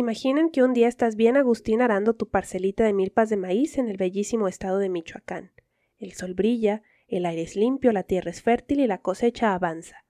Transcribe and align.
Imaginen 0.00 0.48
que 0.48 0.62
un 0.62 0.72
día 0.72 0.88
estás 0.88 1.14
bien 1.14 1.36
Agustín 1.36 1.82
arando 1.82 2.14
tu 2.14 2.30
parcelita 2.30 2.84
de 2.84 2.94
milpas 2.94 3.28
de 3.28 3.36
maíz 3.36 3.76
en 3.76 3.86
el 3.86 3.98
bellísimo 3.98 4.48
estado 4.48 4.78
de 4.78 4.88
Michoacán. 4.88 5.52
El 5.98 6.12
sol 6.12 6.32
brilla, 6.32 6.80
el 7.06 7.26
aire 7.26 7.42
es 7.42 7.54
limpio, 7.54 7.92
la 7.92 8.04
tierra 8.04 8.30
es 8.30 8.40
fértil 8.40 8.80
y 8.80 8.86
la 8.86 9.02
cosecha 9.02 9.52
avanza. 9.52 10.06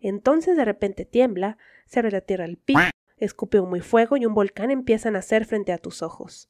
Entonces 0.00 0.56
de 0.56 0.64
repente 0.64 1.04
tiembla, 1.04 1.58
se 1.84 1.98
abre 1.98 2.10
la 2.10 2.22
tierra 2.22 2.46
al 2.46 2.56
pico, 2.56 2.80
escupe 3.18 3.60
un 3.60 3.68
muy 3.68 3.80
fuego 3.80 4.16
y 4.16 4.24
un 4.24 4.32
volcán 4.32 4.70
empieza 4.70 5.10
a 5.10 5.12
nacer 5.12 5.44
frente 5.44 5.72
a 5.72 5.78
tus 5.78 6.00
ojos. 6.00 6.48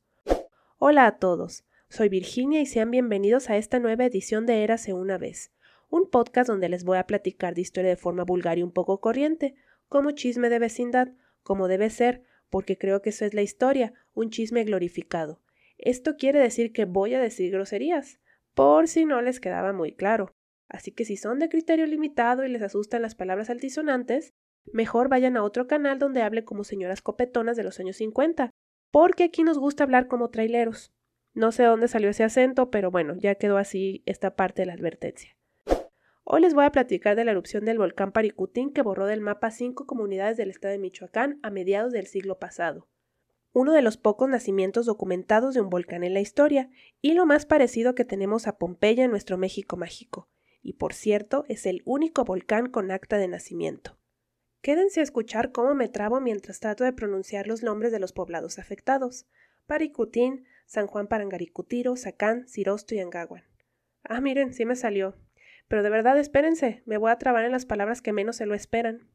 Hola 0.79 1.09
a 1.09 1.19
todos, 1.19 1.65
soy 1.89 2.09
Virginia 2.09 2.61
y 2.61 2.67
sean 2.67 2.93
bienvenidos 2.93 3.51
a 3.51 3.57
esta 3.57 3.81
nueva 3.81 4.05
edición 4.05 4.47
de 4.47 4.63
Érase 4.63 4.93
una 4.93 5.19
vez, 5.19 5.51
un 5.91 6.09
podcast 6.09 6.47
donde 6.47 6.69
les 6.69 6.85
voy 6.85 6.99
a 6.99 7.09
platicar 7.09 7.57
de 7.57 7.63
historia 7.63 7.91
de 7.91 7.97
forma 7.97 8.23
vulgar 8.23 8.59
y 8.59 8.63
un 8.63 8.71
poco 8.71 9.01
corriente, 9.01 9.57
como 9.89 10.13
chisme 10.13 10.49
de 10.49 10.61
vecindad, 10.61 11.09
como 11.43 11.67
debe 11.67 11.91
ser, 11.91 12.23
porque 12.55 12.79
creo 12.79 13.03
que 13.03 13.11
eso 13.11 13.25
es 13.25 13.35
la 13.35 13.43
historia, 13.43 13.95
un 14.13 14.31
chisme 14.31 14.63
glorificado. 14.63 15.43
Esto 15.77 16.15
quiere 16.17 16.39
decir 16.39 16.73
que 16.73 16.85
voy 16.85 17.13
a 17.13 17.21
decir 17.21 17.51
groserías, 17.51 18.21
por 18.55 18.87
si 18.87 19.07
no 19.07 19.21
les 19.23 19.41
quedaba 19.41 19.73
muy 19.73 19.97
claro. 19.97 20.37
Así 20.69 20.93
que 20.93 21.05
si 21.05 21.17
son 21.17 21.41
de 21.41 21.49
criterio 21.49 21.85
limitado 21.85 22.45
y 22.45 22.49
les 22.49 22.63
asustan 22.63 23.03
las 23.03 23.17
palabras 23.17 23.51
altisonantes, 23.51 24.35
mejor 24.73 25.09
vayan 25.09 25.37
a 25.37 25.43
otro 25.43 25.67
canal 25.67 25.99
donde 25.99 26.23
hable 26.23 26.45
como 26.45 26.63
señoras 26.63 27.03
copetonas 27.03 27.57
de 27.57 27.65
los 27.65 27.81
años 27.81 27.97
50, 27.97 28.51
porque 28.93 29.25
aquí 29.25 29.43
nos 29.43 29.59
gusta 29.59 29.83
hablar 29.83 30.07
como 30.07 30.31
traileros. 30.31 30.93
No 31.33 31.51
sé 31.51 31.65
dónde 31.65 31.89
salió 31.89 32.11
ese 32.11 32.23
acento, 32.23 32.71
pero 32.71 32.93
bueno, 32.93 33.17
ya 33.17 33.35
quedó 33.35 33.57
así 33.57 34.05
esta 34.07 34.37
parte 34.37 34.63
de 34.63 34.67
la 34.67 34.75
advertencia. 34.75 35.37
Hoy 36.27 36.41
les 36.41 36.55
voy 36.55 36.65
a 36.65 36.73
platicar 36.73 37.17
de 37.17 37.25
la 37.27 37.33
erupción 37.33 37.67
del 37.67 37.77
volcán 37.77 38.11
Paricutín 38.11 38.73
que 38.73 38.81
borró 38.81 39.05
del 39.05 39.21
mapa 39.21 39.51
cinco 39.51 39.87
comunidades 39.87 40.39
del 40.39 40.49
estado 40.49 40.73
de 40.73 40.79
Michoacán 40.79 41.39
a 41.43 41.51
mediados 41.51 41.93
del 41.93 42.07
siglo 42.07 42.39
pasado. 42.39 42.89
Uno 43.53 43.73
de 43.73 43.83
los 43.83 43.99
pocos 43.99 44.27
nacimientos 44.31 44.87
documentados 44.87 45.53
de 45.53 45.61
un 45.61 45.69
volcán 45.69 46.03
en 46.03 46.15
la 46.15 46.21
historia, 46.21 46.71
y 47.03 47.13
lo 47.13 47.27
más 47.27 47.45
parecido 47.45 47.95
que 47.95 48.07
tenemos 48.07 48.47
a 48.47 48.57
Pompeya 48.57 49.05
en 49.05 49.11
nuestro 49.11 49.37
México 49.37 49.77
mágico. 49.77 50.31
Y 50.63 50.73
por 50.73 50.95
cierto, 50.95 51.45
es 51.49 51.67
el 51.67 51.83
único 51.85 52.25
volcán 52.25 52.71
con 52.71 52.91
acta 52.91 53.19
de 53.19 53.29
nacimiento. 53.29 53.99
Quédense 54.63 55.01
a 55.01 55.03
escuchar 55.03 55.53
cómo 55.53 55.75
me 55.75 55.91
trabo 55.91 56.23
mientras 56.23 56.59
trato 56.59 56.85
de 56.85 56.95
pronunciar 56.95 57.47
los 57.47 57.63
nombres 57.63 57.93
de 57.93 58.01
los 58.01 58.15
poblados 58.15 58.59
afectados. 58.59 59.27
Paricutín, 59.67 60.47
San 60.65 60.87
Juan 60.87 61.07
Parangaricutiro, 61.07 61.97
Sacán, 61.97 62.49
Cirosto 62.49 62.95
y 62.95 63.01
Angaguan. 63.01 63.45
Ah, 64.03 64.23
miren, 64.23 64.55
sí 64.55 64.65
me 64.65 64.75
salió. 64.75 65.15
Pero 65.69 65.83
de 65.83 65.91
verdad, 65.91 66.19
espérense, 66.19 66.83
me 66.87 66.99
voy 66.99 67.11
a 67.11 67.19
trabar 67.19 67.45
en 67.45 67.53
las 67.53 67.67
palabras 67.67 68.03
que 68.03 68.13
menos 68.13 68.37
se 68.37 68.47
lo 68.47 68.55
esperan. 68.55 69.09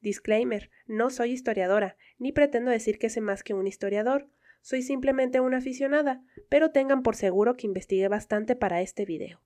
Disclaimer, 0.00 0.70
no 0.86 1.10
soy 1.10 1.32
historiadora, 1.32 1.96
ni 2.18 2.32
pretendo 2.32 2.70
decir 2.70 2.98
que 2.98 3.10
sé 3.10 3.20
más 3.20 3.42
que 3.42 3.54
un 3.54 3.66
historiador. 3.66 4.28
Soy 4.62 4.82
simplemente 4.82 5.40
una 5.40 5.58
aficionada, 5.58 6.22
pero 6.48 6.70
tengan 6.70 7.02
por 7.02 7.16
seguro 7.16 7.56
que 7.56 7.66
investigué 7.66 8.08
bastante 8.08 8.56
para 8.56 8.82
este 8.82 9.04
video. 9.04 9.40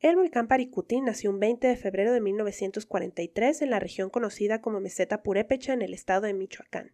El 0.00 0.16
volcán 0.16 0.48
Paricutín 0.48 1.06
nació 1.06 1.30
un 1.30 1.40
20 1.40 1.66
de 1.66 1.76
febrero 1.76 2.12
de 2.12 2.20
1943 2.20 3.62
en 3.62 3.70
la 3.70 3.80
región 3.80 4.10
conocida 4.10 4.60
como 4.60 4.78
Meseta 4.78 5.22
Purépecha 5.22 5.72
en 5.72 5.80
el 5.80 5.94
estado 5.94 6.26
de 6.26 6.34
Michoacán. 6.34 6.92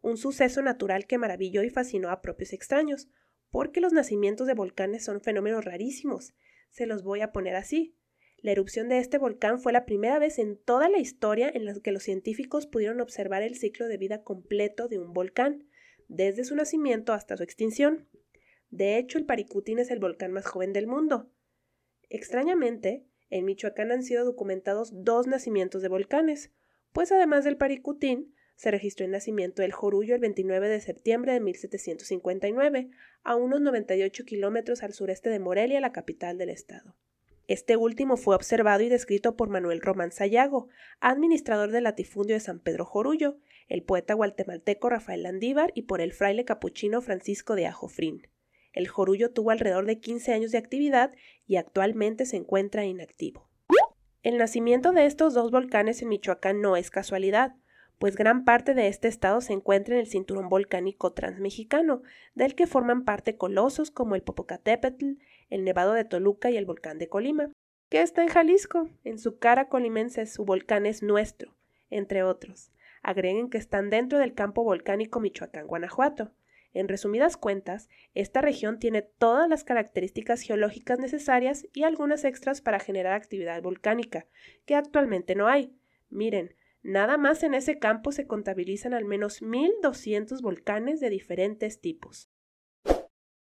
Un 0.00 0.16
suceso 0.16 0.62
natural 0.62 1.06
que 1.06 1.18
maravilló 1.18 1.62
y 1.62 1.68
fascinó 1.68 2.08
a 2.08 2.22
propios 2.22 2.54
extraños, 2.54 3.08
porque 3.50 3.82
los 3.82 3.92
nacimientos 3.92 4.46
de 4.46 4.54
volcanes 4.54 5.04
son 5.04 5.20
fenómenos 5.20 5.64
rarísimos, 5.64 6.32
se 6.70 6.86
los 6.86 7.02
voy 7.02 7.20
a 7.20 7.32
poner 7.32 7.56
así. 7.56 7.96
La 8.40 8.52
erupción 8.52 8.88
de 8.88 8.98
este 8.98 9.18
volcán 9.18 9.58
fue 9.58 9.72
la 9.72 9.84
primera 9.84 10.18
vez 10.18 10.38
en 10.38 10.56
toda 10.56 10.88
la 10.88 10.98
historia 10.98 11.50
en 11.52 11.64
la 11.64 11.74
que 11.80 11.90
los 11.90 12.04
científicos 12.04 12.66
pudieron 12.66 13.00
observar 13.00 13.42
el 13.42 13.56
ciclo 13.56 13.88
de 13.88 13.96
vida 13.96 14.22
completo 14.22 14.86
de 14.86 14.98
un 14.98 15.12
volcán, 15.12 15.68
desde 16.06 16.44
su 16.44 16.54
nacimiento 16.54 17.12
hasta 17.12 17.36
su 17.36 17.42
extinción. 17.42 18.08
De 18.70 18.96
hecho, 18.96 19.18
el 19.18 19.26
Paricutín 19.26 19.78
es 19.78 19.90
el 19.90 19.98
volcán 19.98 20.32
más 20.32 20.46
joven 20.46 20.72
del 20.72 20.86
mundo. 20.86 21.30
Extrañamente, 22.10 23.06
en 23.30 23.44
Michoacán 23.44 23.92
han 23.92 24.02
sido 24.02 24.24
documentados 24.24 24.90
dos 25.04 25.26
nacimientos 25.26 25.82
de 25.82 25.88
volcanes, 25.88 26.52
pues 26.92 27.12
además 27.12 27.44
del 27.44 27.56
Paricutín, 27.56 28.34
se 28.58 28.72
registró 28.72 29.06
el 29.06 29.12
nacimiento 29.12 29.62
del 29.62 29.70
Jorullo 29.70 30.16
el 30.16 30.20
29 30.20 30.68
de 30.68 30.80
septiembre 30.80 31.32
de 31.32 31.38
1759, 31.38 32.90
a 33.22 33.36
unos 33.36 33.60
98 33.60 34.24
kilómetros 34.24 34.82
al 34.82 34.92
sureste 34.92 35.30
de 35.30 35.38
Morelia, 35.38 35.80
la 35.80 35.92
capital 35.92 36.38
del 36.38 36.50
estado. 36.50 36.96
Este 37.46 37.76
último 37.76 38.16
fue 38.16 38.34
observado 38.34 38.82
y 38.82 38.88
descrito 38.88 39.36
por 39.36 39.48
Manuel 39.48 39.80
Román 39.80 40.10
Sayago, 40.10 40.68
administrador 40.98 41.70
del 41.70 41.84
latifundio 41.84 42.34
de 42.34 42.40
San 42.40 42.58
Pedro 42.58 42.84
Jorullo, 42.84 43.38
el 43.68 43.84
poeta 43.84 44.14
guatemalteco 44.14 44.88
Rafael 44.88 45.22
Landívar 45.22 45.70
y 45.76 45.82
por 45.82 46.00
el 46.00 46.12
fraile 46.12 46.44
capuchino 46.44 47.00
Francisco 47.00 47.54
de 47.54 47.66
Ajofrín. 47.66 48.26
El 48.72 48.88
Jorullo 48.88 49.30
tuvo 49.30 49.52
alrededor 49.52 49.86
de 49.86 50.00
15 50.00 50.32
años 50.32 50.50
de 50.50 50.58
actividad 50.58 51.12
y 51.46 51.56
actualmente 51.56 52.26
se 52.26 52.36
encuentra 52.36 52.84
inactivo. 52.84 53.48
El 54.24 54.36
nacimiento 54.36 54.90
de 54.90 55.06
estos 55.06 55.32
dos 55.32 55.52
volcanes 55.52 56.02
en 56.02 56.08
Michoacán 56.08 56.60
no 56.60 56.76
es 56.76 56.90
casualidad 56.90 57.54
pues 57.98 58.16
gran 58.16 58.44
parte 58.44 58.74
de 58.74 58.86
este 58.86 59.08
estado 59.08 59.40
se 59.40 59.52
encuentra 59.52 59.94
en 59.94 60.00
el 60.00 60.06
cinturón 60.06 60.48
volcánico 60.48 61.12
transmexicano, 61.12 62.02
del 62.34 62.54
que 62.54 62.66
forman 62.66 63.04
parte 63.04 63.36
colosos 63.36 63.90
como 63.90 64.14
el 64.14 64.22
Popocatépetl, 64.22 65.14
el 65.50 65.64
Nevado 65.64 65.92
de 65.92 66.04
Toluca 66.04 66.50
y 66.50 66.56
el 66.56 66.64
volcán 66.64 66.98
de 66.98 67.08
Colima, 67.08 67.50
que 67.88 68.02
está 68.02 68.22
en 68.22 68.28
Jalisco. 68.28 68.88
En 69.04 69.18
su 69.18 69.38
cara 69.38 69.68
colimense 69.68 70.26
su 70.26 70.44
volcán 70.44 70.86
es 70.86 71.02
nuestro, 71.02 71.54
entre 71.90 72.22
otros. 72.22 72.70
Agreguen 73.02 73.50
que 73.50 73.58
están 73.58 73.90
dentro 73.90 74.18
del 74.18 74.34
campo 74.34 74.62
volcánico 74.62 75.20
Michoacán-Guanajuato. 75.20 76.32
En 76.74 76.86
resumidas 76.86 77.36
cuentas, 77.36 77.88
esta 78.14 78.42
región 78.42 78.78
tiene 78.78 79.02
todas 79.02 79.48
las 79.48 79.64
características 79.64 80.42
geológicas 80.42 80.98
necesarias 80.98 81.66
y 81.72 81.82
algunas 81.82 82.24
extras 82.24 82.60
para 82.60 82.78
generar 82.78 83.14
actividad 83.14 83.62
volcánica, 83.62 84.26
que 84.66 84.74
actualmente 84.74 85.34
no 85.34 85.48
hay. 85.48 85.74
Miren, 86.10 86.54
Nada 86.82 87.16
más 87.16 87.42
en 87.42 87.54
ese 87.54 87.78
campo 87.78 88.12
se 88.12 88.26
contabilizan 88.26 88.94
al 88.94 89.04
menos 89.04 89.42
1.200 89.42 90.40
volcanes 90.42 91.00
de 91.00 91.10
diferentes 91.10 91.80
tipos. 91.80 92.30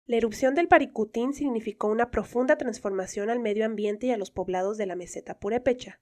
La 0.05 0.17
erupción 0.17 0.55
del 0.55 0.67
Paricutín 0.67 1.33
significó 1.33 1.87
una 1.87 2.09
profunda 2.09 2.57
transformación 2.57 3.29
al 3.29 3.39
medio 3.39 3.65
ambiente 3.65 4.07
y 4.07 4.11
a 4.11 4.17
los 4.17 4.31
poblados 4.31 4.77
de 4.77 4.87
la 4.87 4.95
meseta 4.95 5.39
purépecha. 5.39 6.01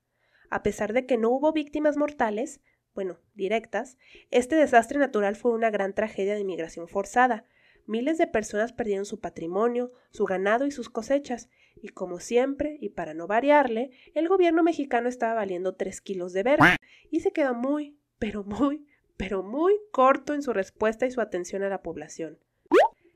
A 0.49 0.63
pesar 0.63 0.93
de 0.93 1.05
que 1.05 1.17
no 1.17 1.29
hubo 1.29 1.51
víctimas 1.51 1.97
mortales, 1.97 2.61
bueno, 2.93 3.19
directas, 3.33 3.97
este 4.31 4.55
desastre 4.55 4.97
natural 4.97 5.35
fue 5.35 5.51
una 5.51 5.69
gran 5.69 5.93
tragedia 5.93 6.35
de 6.35 6.45
migración 6.45 6.87
forzada, 6.87 7.45
Miles 7.87 8.17
de 8.17 8.27
personas 8.27 8.73
perdieron 8.73 9.05
su 9.05 9.21
patrimonio, 9.21 9.93
su 10.11 10.25
ganado 10.25 10.65
y 10.65 10.71
sus 10.71 10.89
cosechas, 10.89 11.49
y 11.81 11.89
como 11.89 12.19
siempre, 12.19 12.77
y 12.81 12.89
para 12.89 13.13
no 13.13 13.27
variarle, 13.27 13.91
el 14.13 14.27
gobierno 14.27 14.63
mexicano 14.63 15.09
estaba 15.09 15.33
valiendo 15.33 15.75
tres 15.75 16.01
kilos 16.01 16.33
de 16.33 16.43
verga, 16.43 16.77
y 17.09 17.19
se 17.21 17.31
quedó 17.31 17.53
muy, 17.53 17.97
pero 18.19 18.43
muy, 18.43 18.85
pero 19.17 19.43
muy 19.43 19.73
corto 19.91 20.33
en 20.33 20.41
su 20.41 20.53
respuesta 20.53 21.05
y 21.05 21.11
su 21.11 21.21
atención 21.21 21.63
a 21.63 21.69
la 21.69 21.81
población. 21.81 22.39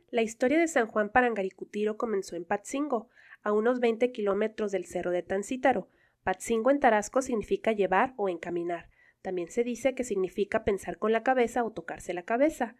La 0.09 0.21
historia 0.21 0.59
de 0.59 0.67
San 0.67 0.87
Juan 0.87 1.09
Parangaricutiro 1.09 1.95
comenzó 1.97 2.35
en 2.35 2.43
Patzingo, 2.43 3.09
a 3.43 3.53
unos 3.53 3.79
20 3.79 4.11
kilómetros 4.11 4.71
del 4.71 4.85
cerro 4.85 5.11
de 5.11 5.23
Tancítaro. 5.23 5.87
Patzingo 6.23 6.69
en 6.69 6.79
Tarasco 6.79 7.21
significa 7.21 7.71
llevar 7.71 8.13
o 8.17 8.29
encaminar. 8.29 8.89
También 9.21 9.49
se 9.49 9.63
dice 9.63 9.95
que 9.95 10.03
significa 10.03 10.63
pensar 10.63 10.97
con 10.97 11.11
la 11.11 11.23
cabeza 11.23 11.63
o 11.63 11.71
tocarse 11.71 12.13
la 12.13 12.23
cabeza. 12.23 12.75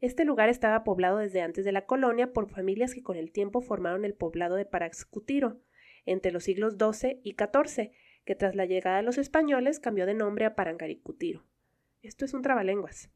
Este 0.00 0.24
lugar 0.24 0.48
estaba 0.48 0.84
poblado 0.84 1.18
desde 1.18 1.40
antes 1.40 1.64
de 1.64 1.72
la 1.72 1.86
colonia 1.86 2.32
por 2.32 2.48
familias 2.48 2.94
que 2.94 3.02
con 3.02 3.16
el 3.16 3.32
tiempo 3.32 3.60
formaron 3.60 4.04
el 4.04 4.14
poblado 4.14 4.56
de 4.56 4.66
Paraxcutiro, 4.66 5.60
entre 6.06 6.32
los 6.32 6.44
siglos 6.44 6.74
XII 6.74 7.20
y 7.22 7.34
XIV, 7.34 7.90
que 8.24 8.34
tras 8.34 8.54
la 8.54 8.66
llegada 8.66 8.98
de 8.98 9.02
los 9.02 9.18
españoles 9.18 9.80
cambió 9.80 10.06
de 10.06 10.14
nombre 10.14 10.44
a 10.44 10.54
Parangaricutiro. 10.54 11.44
Esto 12.02 12.24
es 12.24 12.34
un 12.34 12.42
trabalenguas. 12.42 13.10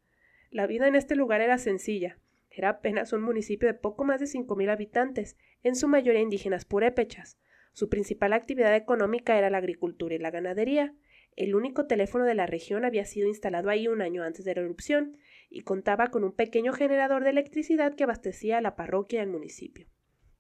La 0.51 0.67
vida 0.67 0.89
en 0.89 0.95
este 0.95 1.15
lugar 1.15 1.41
era 1.41 1.59
sencilla. 1.59 2.19
Era 2.51 2.71
apenas 2.71 3.13
un 3.13 3.23
municipio 3.23 3.69
de 3.69 3.75
poco 3.75 4.05
más 4.05 4.21
de 4.21 4.27
cinco 4.27 4.57
mil 4.57 4.71
habitantes, 4.71 5.37
en 5.63 5.77
su 5.77 5.89
mayoría 5.89 6.23
indígenas 6.23 6.65
purépechas. 6.65 7.39
Su 7.73 7.89
principal 7.89 8.33
actividad 8.33 8.75
económica 8.75 9.39
era 9.39 9.51
la 9.51 9.59
agricultura 9.59 10.15
y 10.15 10.19
la 10.19 10.31
ganadería. 10.31 10.95
El 11.39 11.55
único 11.55 11.87
teléfono 11.87 12.25
de 12.25 12.35
la 12.35 12.47
región 12.47 12.85
había 12.85 13.05
sido 13.05 13.29
instalado 13.29 13.71
ahí 13.71 13.87
un 13.87 14.03
año 14.03 14.25
antes 14.25 14.45
de 14.45 14.57
la 14.57 14.63
erupción, 14.63 15.17
y 15.49 15.61
contaba 15.61 16.09
con 16.09 16.25
un 16.25 16.33
pequeño 16.33 16.73
generador 16.73 17.23
de 17.23 17.31
electricidad 17.31 17.95
que 17.95 18.03
abastecía 18.03 18.59
a 18.59 18.61
la 18.61 18.75
parroquia 18.75 19.21
del 19.21 19.29
municipio. 19.29 19.87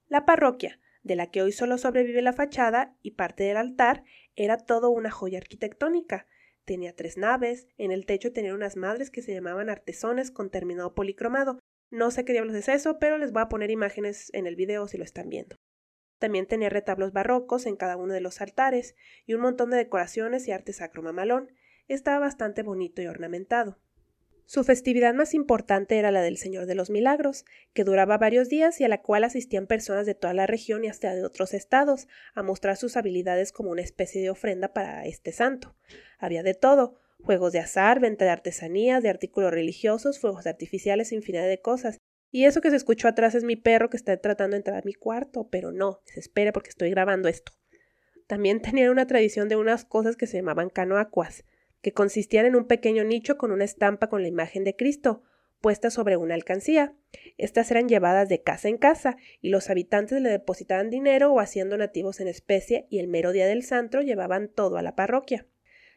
La 0.09 0.27
parroquia, 0.27 0.81
de 1.05 1.15
la 1.15 1.31
que 1.31 1.41
hoy 1.41 1.53
solo 1.53 1.79
sobrevive 1.79 2.21
la 2.21 2.33
fachada 2.33 2.97
y 3.00 3.12
parte 3.12 3.45
del 3.45 3.59
altar, 3.59 4.03
era 4.35 4.56
todo 4.56 4.91
una 4.91 5.12
joya 5.12 5.39
arquitectónica. 5.39 6.27
Tenía 6.65 6.97
tres 6.97 7.17
naves, 7.17 7.69
en 7.79 7.93
el 7.93 8.05
techo 8.05 8.33
tenía 8.33 8.53
unas 8.53 8.75
madres 8.75 9.12
que 9.12 9.23
se 9.23 9.33
llamaban 9.33 9.71
artesones 9.71 10.33
con 10.33 10.51
terminado 10.51 10.97
policromado. 10.97 11.61
No 11.93 12.11
sé 12.11 12.25
qué 12.25 12.33
diablos 12.33 12.56
es 12.56 12.69
eso, 12.69 12.99
pero 12.99 13.19
les 13.19 13.31
voy 13.31 13.43
a 13.43 13.49
poner 13.49 13.71
imágenes 13.71 14.31
en 14.35 14.49
el 14.49 14.56
video 14.56 14.89
si 14.89 14.99
lo 14.99 15.05
están 15.05 15.29
viendo. 15.29 15.55
También 16.19 16.47
tenía 16.47 16.69
retablos 16.69 17.12
barrocos 17.12 17.67
en 17.67 17.76
cada 17.76 17.97
uno 17.97 18.12
de 18.12 18.20
los 18.20 18.41
altares 18.41 18.97
y 19.26 19.35
un 19.35 19.41
montón 19.41 19.70
de 19.70 19.76
decoraciones 19.76 20.47
y 20.49 20.53
arte 20.53 20.73
sacro 20.73 21.03
mamalón. 21.03 21.53
Estaba 21.87 22.19
bastante 22.19 22.62
bonito 22.62 23.00
y 23.03 23.06
ornamentado. 23.06 23.79
Su 24.49 24.65
festividad 24.65 25.12
más 25.12 25.35
importante 25.35 25.99
era 25.99 26.11
la 26.11 26.23
del 26.23 26.38
Señor 26.38 26.65
de 26.65 26.75
los 26.75 26.88
Milagros, 26.88 27.44
que 27.75 27.85
duraba 27.85 28.17
varios 28.17 28.49
días 28.49 28.81
y 28.81 28.85
a 28.85 28.88
la 28.88 29.03
cual 29.03 29.25
asistían 29.25 29.67
personas 29.67 30.06
de 30.06 30.15
toda 30.15 30.32
la 30.32 30.47
región 30.47 30.85
y 30.85 30.88
hasta 30.88 31.15
de 31.15 31.23
otros 31.23 31.53
estados, 31.53 32.09
a 32.35 32.43
mostrar 32.43 32.79
sus 32.79 32.97
habilidades 32.97 33.53
como 33.53 33.70
una 33.70 33.82
especie 33.82 34.23
de 34.23 34.31
ofrenda 34.31 34.73
para 34.73 35.05
este 35.05 35.32
santo. 35.32 35.76
Había 36.19 36.43
de 36.43 36.55
todo, 36.55 36.99
juegos 37.23 37.53
de 37.53 37.59
azar, 37.59 38.00
venta 38.00 38.25
de 38.25 38.31
artesanías, 38.31 39.03
de 39.03 39.11
artículos 39.11 39.53
religiosos, 39.53 40.19
fuegos 40.19 40.47
artificiales, 40.47 41.12
infinidad 41.12 41.47
de 41.47 41.61
cosas. 41.61 41.99
Y 42.31 42.45
eso 42.45 42.61
que 42.61 42.71
se 42.71 42.77
escuchó 42.77 43.09
atrás 43.09 43.35
es 43.35 43.45
mi 43.45 43.57
perro 43.57 43.89
que 43.89 43.97
está 43.97 44.17
tratando 44.19 44.55
de 44.55 44.59
entrar 44.59 44.79
a 44.79 44.85
mi 44.85 44.95
cuarto, 44.95 45.49
pero 45.51 45.73
no, 45.73 46.01
se 46.05 46.21
espere 46.21 46.53
porque 46.53 46.71
estoy 46.71 46.91
grabando 46.91 47.29
esto. 47.29 47.53
También 48.27 48.61
tenían 48.63 48.91
una 48.91 49.07
tradición 49.07 49.49
de 49.49 49.57
unas 49.57 49.85
cosas 49.85 50.17
que 50.17 50.27
se 50.27 50.37
llamaban 50.37 50.69
canoacuas, 50.69 51.45
que 51.81 51.93
consistían 51.93 52.47
en 52.47 52.57
un 52.57 52.67
pequeño 52.67 53.05
nicho 53.05 53.39
con 53.39 53.51
una 53.51 53.65
estampa 53.65 54.09
con 54.09 54.23
la 54.23 54.29
imagen 54.29 54.65
de 54.65 54.77
Cristo, 54.77 55.23
puesta 55.61 55.91
sobre 55.91 56.17
una 56.17 56.35
alcancía. 56.35 56.95
Estas 57.37 57.71
eran 57.71 57.89
llevadas 57.89 58.29
de 58.29 58.43
casa 58.43 58.69
en 58.69 58.79
casa, 58.79 59.17
y 59.41 59.49
los 59.49 59.71
habitantes 59.71 60.21
le 60.21 60.29
depositaban 60.29 60.91
dinero 60.91 61.33
o 61.33 61.41
haciendo 61.41 61.77
nativos 61.77 62.21
en 62.21 62.29
especie, 62.29 62.87
y 62.91 62.99
el 62.99 63.09
mero 63.09 63.33
día 63.33 63.47
del 63.47 63.63
santo 63.63 64.01
llevaban 64.01 64.49
todo 64.49 64.77
a 64.77 64.83
la 64.83 64.95
parroquia. 64.95 65.47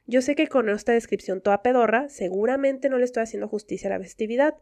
Yo 0.07 0.21
sé 0.21 0.35
que 0.35 0.47
con 0.47 0.69
esta 0.69 0.93
descripción 0.93 1.41
toda 1.41 1.61
pedorra, 1.61 2.09
seguramente 2.09 2.89
no 2.89 2.97
le 2.97 3.05
estoy 3.05 3.23
haciendo 3.23 3.47
justicia 3.47 3.89
a 3.89 3.97
la 3.97 4.03
festividad, 4.03 4.55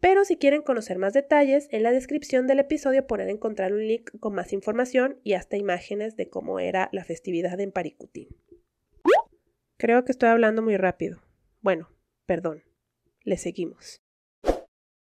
pero 0.00 0.24
si 0.24 0.36
quieren 0.36 0.62
conocer 0.62 0.98
más 0.98 1.12
detalles, 1.12 1.68
en 1.70 1.82
la 1.82 1.92
descripción 1.92 2.46
del 2.46 2.58
episodio 2.60 3.06
pueden 3.06 3.28
encontrar 3.28 3.72
un 3.72 3.86
link 3.86 4.10
con 4.20 4.34
más 4.34 4.52
información 4.52 5.18
y 5.22 5.34
hasta 5.34 5.56
imágenes 5.56 6.16
de 6.16 6.28
cómo 6.28 6.58
era 6.58 6.88
la 6.92 7.04
festividad 7.04 7.60
en 7.60 7.72
Paricutín. 7.72 8.28
Creo 9.76 10.04
que 10.04 10.12
estoy 10.12 10.28
hablando 10.28 10.62
muy 10.62 10.76
rápido. 10.76 11.22
Bueno, 11.60 11.88
perdón. 12.26 12.62
Le 13.24 13.36
seguimos. 13.36 14.02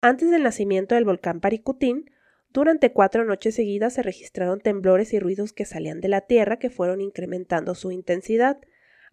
Antes 0.00 0.31
del 0.31 0.43
nacimiento 0.43 0.94
del 0.94 1.05
volcán 1.05 1.40
Paricutín, 1.40 2.11
durante 2.50 2.93
cuatro 2.93 3.25
noches 3.25 3.55
seguidas 3.55 3.94
se 3.94 4.02
registraron 4.02 4.61
temblores 4.61 5.12
y 5.12 5.19
ruidos 5.19 5.52
que 5.52 5.67
salían 5.67 6.00
de 6.00 6.08
la 6.08 6.22
Tierra 6.22 6.58
que 6.58 6.70
fueron 6.70 7.00
incrementando 7.00 7.75
su 7.75 7.90
intensidad, 7.90 8.58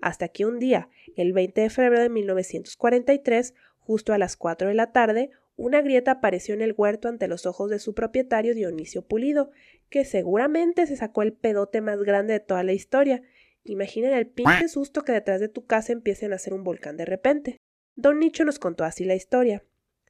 hasta 0.01 0.29
que 0.29 0.45
un 0.45 0.59
día, 0.59 0.89
el 1.15 1.33
20 1.33 1.61
de 1.61 1.69
febrero 1.69 2.01
de 2.01 2.09
1943, 2.09 3.53
justo 3.79 4.13
a 4.13 4.17
las 4.17 4.37
cuatro 4.37 4.69
de 4.69 4.73
la 4.75 4.91
tarde, 4.91 5.31
una 5.55 5.81
grieta 5.81 6.11
apareció 6.11 6.53
en 6.53 6.61
el 6.61 6.73
huerto 6.75 7.07
ante 7.07 7.27
los 7.27 7.45
ojos 7.45 7.69
de 7.69 7.79
su 7.79 7.93
propietario 7.93 8.55
Dionisio 8.55 9.05
Pulido, 9.05 9.51
que 9.89 10.05
seguramente 10.05 10.87
se 10.87 10.95
sacó 10.95 11.21
el 11.21 11.33
pedote 11.33 11.81
más 11.81 12.01
grande 12.01 12.33
de 12.33 12.39
toda 12.39 12.63
la 12.63 12.73
historia, 12.73 13.21
Imaginen 13.65 14.13
el 14.13 14.27
pinche 14.27 14.67
susto 14.67 15.03
que 15.03 15.13
detrás 15.13 15.39
de 15.39 15.47
tu 15.47 15.65
casa 15.65 15.93
empiecen 15.93 16.33
a 16.33 16.35
hacer 16.35 16.53
un 16.53 16.63
volcán 16.63 16.97
de 16.97 17.05
repente. 17.05 17.57
Don 17.95 18.19
Nicho 18.19 18.43
nos 18.43 18.59
contó 18.59 18.83
así 18.83 19.05
la 19.05 19.15
historia. 19.15 19.63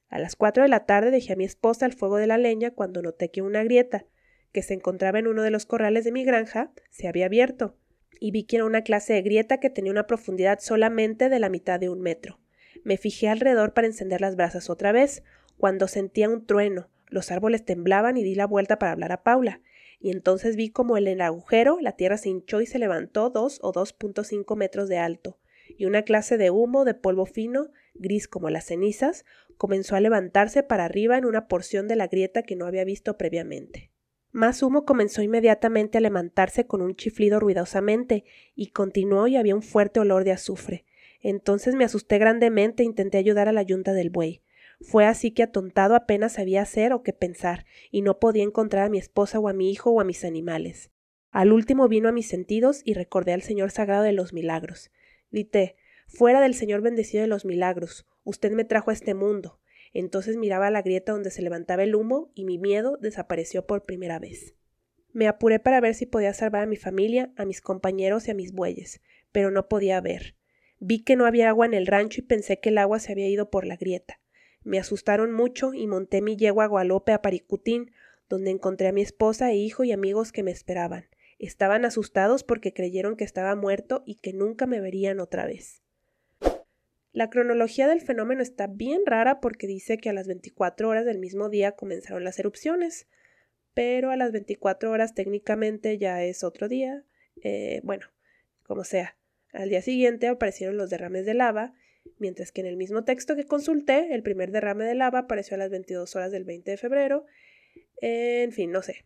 A 0.10 0.19
las 0.19 0.36
cuatro 0.36 0.63
de 0.63 0.69
la 0.69 0.86
tarde 0.86 1.12
dejé 1.12 1.34
a 1.34 1.36
mi 1.36 1.44
esposa 1.44 1.86
al 1.86 1.94
fuego 1.94 2.18
de 2.18 2.28
la 2.28 2.38
leña 2.38 2.72
cuando 2.72 3.01
noté 3.01 3.30
que 3.30 3.42
una 3.42 3.63
grieta, 3.63 4.06
que 4.51 4.63
se 4.63 4.74
encontraba 4.74 5.19
en 5.19 5.28
uno 5.28 5.44
de 5.44 5.51
los 5.51 5.66
corrales 5.66 6.04
de 6.04 6.12
mi 6.12 6.24
granja, 6.24 6.72
se 6.89 7.07
había 7.07 7.25
abierto, 7.25 7.78
y 8.19 8.31
vi 8.31 8.44
que 8.44 8.57
era 8.57 8.66
una 8.66 8.84
clase 8.84 9.13
de 9.13 9.22
grieta 9.22 9.60
que 9.60 9.69
tenía 9.69 9.92
una 9.92 10.07
profundidad 10.07 10.60
solamente 10.60 11.30
de 11.30 11.39
la 11.39 11.50
mitad 11.50 11.80
de 11.80 11.89
un 11.89 12.01
metro. 12.01 12.39
Me 12.84 12.98
fijé 12.98 13.30
alrededor 13.30 13.74
para 13.74 13.88
encender 13.88 14.22
las 14.22 14.36
brasas 14.36 14.70
otra 14.70 14.92
vez, 14.92 15.24
cuando 15.58 15.88
sentía 15.88 16.30
un 16.30 16.46
trueno, 16.46 16.90
los 17.08 17.32
árboles 17.32 17.64
temblaban 17.64 18.18
y 18.18 18.24
di 18.24 18.36
la 18.36 18.48
vuelta 18.48 18.80
para 18.80 18.92
hablar 18.92 19.12
a 19.12 19.24
Paula 19.24 19.62
y 20.04 20.12
entonces 20.12 20.58
vi 20.58 20.70
como 20.70 20.98
en 20.98 21.08
el 21.08 21.22
agujero 21.22 21.78
la 21.80 21.94
tierra 21.94 22.18
se 22.18 22.28
hinchó 22.28 22.60
y 22.60 22.66
se 22.66 22.78
levantó 22.78 23.30
dos 23.30 23.60
o 23.64 23.72
dos 23.72 23.94
punto 23.94 24.26
cinco 24.26 24.58
metros 24.58 24.90
de 24.90 24.98
alto, 24.98 25.40
y 25.78 25.86
una 25.86 26.02
clase 26.02 26.38
de 26.38 26.52
humo 26.52 26.84
de 26.84 26.94
polvo 26.94 27.26
fino, 27.26 27.70
gris 27.94 28.28
como 28.28 28.50
las 28.50 28.66
cenizas, 28.66 29.24
comenzó 29.56 29.96
a 29.96 30.02
levantarse 30.02 30.62
para 30.62 30.84
arriba 30.84 31.18
en 31.18 31.24
una 31.24 31.48
porción 31.48 31.88
de 31.88 31.96
la 31.96 32.08
grieta 32.08 32.44
que 32.44 32.58
no 32.58 32.66
había 32.66 32.84
visto 32.84 33.18
previamente. 33.18 33.92
Más 34.34 34.62
humo 34.62 34.84
comenzó 34.84 35.22
inmediatamente 35.22 36.00
a 36.00 36.02
levantarse 36.02 36.68
con 36.68 36.82
un 36.82 36.98
chiflido 36.98 37.40
ruidosamente, 37.40 38.26
y 38.56 38.72
continuó 38.72 39.28
y 39.28 39.38
había 39.38 39.56
un 39.56 39.62
fuerte 39.62 40.02
olor 40.02 40.26
de 40.26 40.34
azufre. 40.34 40.84
Entonces 41.24 41.74
me 41.74 41.86
asusté 41.86 42.20
grandemente 42.20 42.84
e 42.84 42.86
intenté 42.86 43.18
ayudar 43.18 43.50
a 43.50 43.54
la 43.54 43.64
yunta 43.64 43.94
del 43.94 44.12
buey. 44.12 44.44
Fue 44.81 45.06
así 45.06 45.31
que 45.31 45.44
atontado 45.44 45.96
apenas 45.96 46.34
sabía 46.34 46.62
hacer 46.62 46.94
o 46.94 47.02
qué 47.02 47.14
pensar, 47.14 47.66
y 47.90 48.04
no 48.04 48.20
podía 48.20 48.44
encontrar 48.44 48.86
a 48.86 48.90
mi 48.90 49.00
esposa 49.00 49.40
o 49.40 49.48
a 49.48 49.54
mi 49.54 49.72
hijo 49.72 49.90
o 49.90 50.02
a 50.02 50.04
mis 50.04 50.25
animales. 50.25 50.92
Al 51.31 51.52
último 51.52 51.88
vino 51.88 52.10
a 52.10 52.12
mis 52.12 52.28
sentidos 52.28 52.81
y 52.84 52.94
recordé 52.94 53.34
al 53.34 53.42
Señor 53.42 53.72
Sagrado 53.72 54.04
de 54.04 54.12
los 54.12 54.34
Milagros. 54.34 54.92
Grité 55.31 55.78
Fuera 56.06 56.42
del 56.42 56.54
Señor 56.54 56.81
bendecido 56.81 57.22
de 57.22 57.28
los 57.28 57.44
milagros. 57.44 58.06
Usted 58.24 58.52
me 58.52 58.66
trajo 58.66 58.92
a 58.92 58.94
este 58.94 59.16
mundo. 59.16 59.60
Entonces 59.94 60.38
miraba 60.38 60.70
la 60.70 60.81
grieta 60.81 61.12
donde 61.12 61.31
se 61.31 61.42
levantaba 61.42 61.84
el 61.84 61.96
humo 61.96 62.31
y 62.36 62.46
mi 62.46 62.60
miedo 62.60 62.98
desapareció 62.98 63.66
por 63.66 63.86
primera 63.86 64.20
vez. 64.20 64.54
Me 65.12 65.28
apuré 65.28 65.60
para 65.60 65.80
ver 65.80 65.96
si 65.96 66.06
podía 66.06 66.34
salvar 66.34 66.64
a 66.64 66.68
mi 66.68 66.75
familia, 66.75 67.31
a 67.36 67.46
mis 67.46 67.62
compañeros 67.62 68.28
y 68.28 68.31
a 68.31 68.36
mis 68.36 68.52
bueyes, 68.52 69.02
pero 69.31 69.50
no 69.50 69.68
podía 69.68 70.02
ver. 70.02 70.36
Vi 70.86 71.02
que 71.02 71.16
no 71.16 71.26
había 71.26 71.48
agua 71.48 71.66
en 71.66 71.74
el 71.74 71.88
rancho 71.88 72.20
y 72.20 72.26
pensé 72.26 72.60
que 72.60 72.68
el 72.68 72.78
agua 72.78 73.00
se 73.00 73.14
había 73.14 73.30
ido 73.30 73.50
por 73.50 73.66
la 73.66 73.78
grieta. 73.78 74.20
Me 74.66 74.80
asustaron 74.80 75.32
mucho 75.32 75.74
y 75.74 75.88
monté 75.88 76.22
mi 76.22 76.36
yegua 76.36 76.66
a 76.66 76.68
galope 76.68 77.14
a 77.14 77.22
Paricutín, 77.22 77.94
donde 78.28 78.52
encontré 78.52 78.90
a 78.90 78.92
mi 78.92 79.02
esposa 79.02 79.50
e 79.50 79.56
hijo 79.56 79.86
y 79.86 79.94
amigos 79.94 80.34
que 80.34 80.44
me 80.44 80.52
esperaban. 80.52 81.06
Estaban 81.40 81.86
asustados 81.86 82.44
porque 82.44 82.74
creyeron 82.74 83.16
que 83.16 83.24
estaba 83.24 83.56
muerto 83.56 84.04
y 84.06 84.16
que 84.16 84.34
nunca 84.34 84.68
me 84.68 84.82
verían 84.82 85.22
otra 85.22 85.46
vez. 85.46 85.82
La 87.14 87.30
cronología 87.30 87.88
del 87.88 88.02
fenómeno 88.02 88.42
está 88.42 88.68
bien 88.68 89.04
rara 89.06 89.40
porque 89.40 89.68
dice 89.68 89.98
que 89.98 90.10
a 90.10 90.14
las 90.14 90.28
24 90.28 90.90
horas 90.90 91.06
del 91.06 91.18
mismo 91.18 91.48
día 91.48 91.72
comenzaron 91.78 92.26
las 92.26 92.40
erupciones, 92.40 93.08
pero 93.74 94.12
a 94.12 94.18
las 94.18 94.34
24 94.34 94.92
horas 94.92 95.14
técnicamente 95.14 95.98
ya 95.98 96.22
es 96.26 96.44
otro 96.44 96.68
día. 96.68 97.06
Eh, 97.42 97.80
bueno, 97.86 98.08
como 98.64 98.84
sea. 98.84 99.16
Al 99.54 99.70
día 99.70 99.82
siguiente 99.82 100.28
aparecieron 100.28 100.78
los 100.78 100.90
derrames 100.90 101.26
de 101.26 101.34
lava 101.34 101.74
mientras 102.18 102.52
que 102.52 102.62
en 102.62 102.68
el 102.68 102.78
mismo 102.78 103.04
texto 103.04 103.36
que 103.36 103.46
consulté, 103.46 104.14
el 104.14 104.24
primer 104.24 104.52
derrame 104.52 104.86
de 104.86 104.96
lava 104.96 105.20
apareció 105.20 105.56
a 105.56 105.58
las 105.58 105.70
22 105.70 106.16
horas 106.16 106.32
del 106.32 106.44
20 106.44 106.72
de 106.72 106.78
febrero. 106.78 107.26
En 108.02 108.52
fin, 108.52 108.72
no 108.72 108.82
sé. 108.82 109.06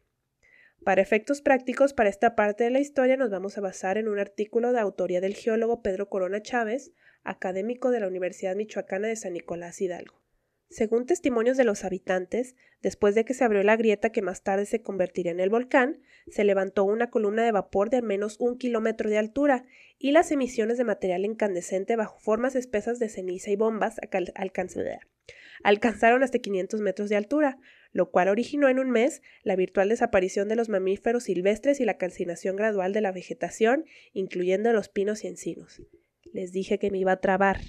Para 0.84 1.02
efectos 1.02 1.42
prácticos, 1.42 1.94
para 1.94 2.10
esta 2.10 2.36
parte 2.36 2.64
de 2.64 2.70
la 2.70 2.80
historia 2.80 3.18
nos 3.18 3.30
vamos 3.30 3.58
a 3.58 3.62
basar 3.62 3.98
en 3.98 4.08
un 4.08 4.20
artículo 4.20 4.72
de 4.72 4.80
autoría 4.80 5.22
del 5.22 5.36
geólogo 5.36 5.82
Pedro 5.82 6.10
Corona 6.10 6.42
Chávez, 6.42 6.92
académico 7.24 7.92
de 7.92 8.00
la 8.00 8.08
Universidad 8.08 8.56
Michoacana 8.56 9.08
de 9.08 9.16
San 9.16 9.34
Nicolás 9.34 9.82
Hidalgo. 9.82 10.22
Según 10.70 11.06
testimonios 11.06 11.56
de 11.56 11.64
los 11.64 11.86
habitantes, 11.86 12.56
después 12.82 13.16
de 13.16 13.24
que 13.24 13.34
se 13.34 13.44
abrió 13.44 13.64
la 13.64 13.78
grieta 13.78 14.12
que 14.12 14.22
más 14.22 14.44
tarde 14.44 14.66
se 14.66 14.82
convertiría 14.82 15.32
en 15.32 15.40
el 15.40 15.50
volcán, 15.50 16.02
se 16.28 16.44
levantó 16.44 16.84
una 16.84 17.10
columna 17.10 17.46
de 17.46 17.54
vapor 17.54 17.90
de 17.90 17.98
al 17.98 18.04
menos 18.04 18.36
un 18.40 18.58
kilómetro 18.58 19.10
de 19.10 19.18
altura 19.18 19.64
y 19.98 20.12
las 20.12 20.32
emisiones 20.32 20.78
de 20.78 20.84
material 20.84 21.24
incandescente 21.26 21.96
bajo 21.96 22.20
formas 22.20 22.56
espesas 22.56 23.00
de 23.00 23.08
ceniza 23.10 23.50
y 23.50 23.56
bombas 23.56 23.98
alcanzaron 25.64 26.24
hasta 26.24 26.40
500 26.40 26.82
metros 26.82 27.10
de 27.10 27.16
altura, 27.16 27.58
lo 27.92 28.12
cual 28.12 28.28
originó 28.28 28.70
en 28.70 28.80
un 28.80 28.92
mes 28.92 29.22
la 29.44 29.56
virtual 29.56 29.90
desaparición 29.90 30.48
de 30.50 30.56
los 30.56 30.70
mamíferos 30.70 31.24
silvestres 31.24 31.80
y 31.80 31.86
la 31.86 31.98
calcinación 31.98 32.56
gradual 32.56 32.94
de 32.94 33.02
la 33.02 33.12
vegetación, 33.12 33.86
incluyendo 34.14 34.72
los 34.74 34.90
pinos 34.90 35.24
y 35.24 35.28
encinos. 35.28 35.82
Les 36.34 36.52
dije 36.52 36.78
que 36.78 36.92
me 36.92 37.00
iba 37.00 37.14
a 37.14 37.22
trabar. 37.22 37.60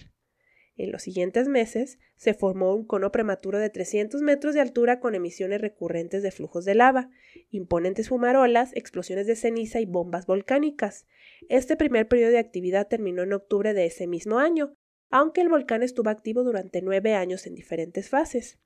En 0.78 0.92
los 0.92 1.02
siguientes 1.02 1.48
meses 1.48 1.98
se 2.16 2.34
formó 2.34 2.72
un 2.72 2.86
cono 2.86 3.10
prematuro 3.10 3.58
de 3.58 3.68
300 3.68 4.22
metros 4.22 4.54
de 4.54 4.60
altura 4.60 5.00
con 5.00 5.16
emisiones 5.16 5.60
recurrentes 5.60 6.22
de 6.22 6.30
flujos 6.30 6.64
de 6.64 6.76
lava, 6.76 7.10
imponentes 7.50 8.10
fumarolas, 8.10 8.70
explosiones 8.76 9.26
de 9.26 9.34
ceniza 9.34 9.80
y 9.80 9.86
bombas 9.86 10.26
volcánicas. 10.26 11.04
Este 11.48 11.76
primer 11.76 12.06
periodo 12.06 12.30
de 12.30 12.38
actividad 12.38 12.86
terminó 12.86 13.24
en 13.24 13.32
octubre 13.32 13.74
de 13.74 13.86
ese 13.86 14.06
mismo 14.06 14.38
año, 14.38 14.72
aunque 15.10 15.40
el 15.40 15.48
volcán 15.48 15.82
estuvo 15.82 16.10
activo 16.10 16.44
durante 16.44 16.80
nueve 16.80 17.14
años 17.14 17.48
en 17.48 17.56
diferentes 17.56 18.08
fases. 18.08 18.60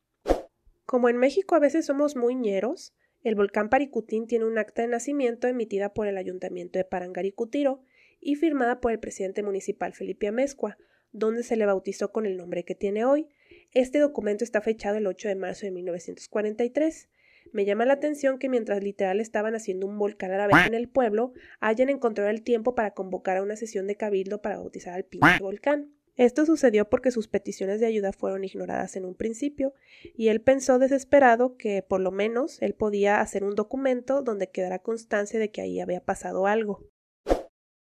Como 0.85 1.09
en 1.09 1.17
México 1.17 1.55
a 1.55 1.61
veces 1.61 1.87
somos 1.87 2.15
muy 2.15 2.35
ñeros, 2.35 2.93
el 3.23 3.37
volcán 3.37 3.71
Paricutín 3.71 4.27
tiene 4.27 4.45
un 4.45 4.59
acta 4.59 4.83
de 4.83 4.89
nacimiento 4.89 5.49
emitida 5.49 5.95
por 5.95 6.09
el 6.09 6.19
Ayuntamiento 6.19 6.79
de 6.79 6.85
Parangaricutiro 6.85 7.83
y 8.21 8.35
firmada 8.35 8.83
por 8.83 8.93
el 8.93 9.01
presidente 9.01 9.43
municipal 9.43 9.95
Felipe 9.95 10.29
Amezcua, 10.29 10.77
donde 11.13 11.43
se 11.43 11.57
le 11.57 11.67
bautizó 11.67 12.11
con 12.13 12.27
el 12.27 12.37
nombre 12.37 12.65
que 12.65 12.75
tiene 12.75 13.05
hoy. 13.05 13.29
Este 13.73 13.99
documento 13.99 14.45
está 14.45 14.61
fechado 14.61 14.99
el 14.99 15.07
8 15.07 15.29
de 15.29 15.35
marzo 15.37 15.67
de 15.67 15.73
1943. 15.73 17.09
Me 17.53 17.65
llama 17.65 17.85
la 17.85 17.95
atención 17.95 18.39
que 18.39 18.49
mientras 18.49 18.83
literal 18.83 19.21
estaban 19.21 19.55
haciendo 19.55 19.87
un 19.87 19.99
volcán 19.99 20.33
a 20.33 20.39
la 20.39 20.47
vez 20.47 20.67
en 20.67 20.75
el 20.75 20.89
pueblo, 20.89 21.33
hayan 21.61 21.89
encontrado 21.89 22.31
el 22.31 22.43
tiempo 22.43 22.75
para 22.75 22.93
convocar 22.93 23.37
a 23.37 23.43
una 23.43 23.57
sesión 23.57 23.87
de 23.87 23.97
cabildo 23.97 24.41
para 24.41 24.59
bautizar 24.59 24.95
al 24.95 25.05
pinche 25.05 25.39
volcán. 25.41 25.93
Esto 26.17 26.45
sucedió 26.45 26.91
porque 26.91 27.11
sus 27.11 27.29
peticiones 27.29 27.81
de 27.81 27.87
ayuda 27.87 28.13
fueron 28.13 28.45
ignoradas 28.45 28.97
en 28.97 29.07
un 29.07 29.15
principio, 29.15 29.73
y 30.15 30.29
él 30.29 30.43
pensó 30.43 30.79
desesperado 30.79 31.57
que 31.57 31.83
por 31.83 32.01
lo 32.01 32.11
menos 32.11 32.61
él 32.61 32.75
podía 32.75 33.21
hacer 33.21 33.45
un 33.45 33.55
documento 33.55 34.23
donde 34.23 34.51
quedara 34.51 34.81
constancia 34.81 35.41
de 35.41 35.51
que 35.51 35.63
ahí 35.63 35.81
había 35.81 36.01
pasado 36.01 36.47
algo. 36.47 36.87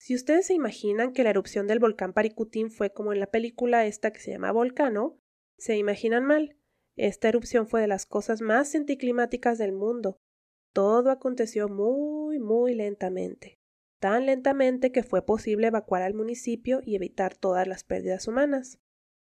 Si 0.02 0.16
ustedes 0.16 0.47
se 0.47 0.54
imaginan 0.54 1.12
que 1.12 1.23
la 1.23 1.30
erupción 1.30 1.68
del 1.68 1.78
volcán 1.78 2.12
Paricutín 2.12 2.73
fue 2.73 2.92
como 2.92 3.12
en 3.12 3.21
la 3.21 3.28
película 3.28 3.87
esta 3.87 4.12
que 4.12 4.18
se 4.18 4.32
llama 4.32 4.50
Volcano, 4.50 5.21
Se 5.59 5.76
imaginan 5.76 6.25
mal. 6.25 6.56
Esta 6.97 7.28
erupción 7.28 7.68
fue 7.68 7.82
de 7.82 7.87
las 7.87 8.04
cosas 8.04 8.40
más 8.40 8.75
anticlimáticas 8.75 9.59
del 9.59 9.71
mundo. 9.71 10.16
Todo 10.73 11.12
aconteció 11.12 11.68
muy, 11.68 12.40
muy 12.40 12.75
lentamente. 12.75 13.61
Tan 14.00 14.26
lentamente 14.26 14.90
que 14.90 15.04
fue 15.04 15.25
posible 15.25 15.68
evacuar 15.68 16.02
al 16.02 16.14
municipio 16.14 16.80
y 16.85 16.97
evitar 16.97 17.37
todas 17.37 17.68
las 17.68 17.85
pérdidas 17.85 18.26
humanas. 18.26 18.80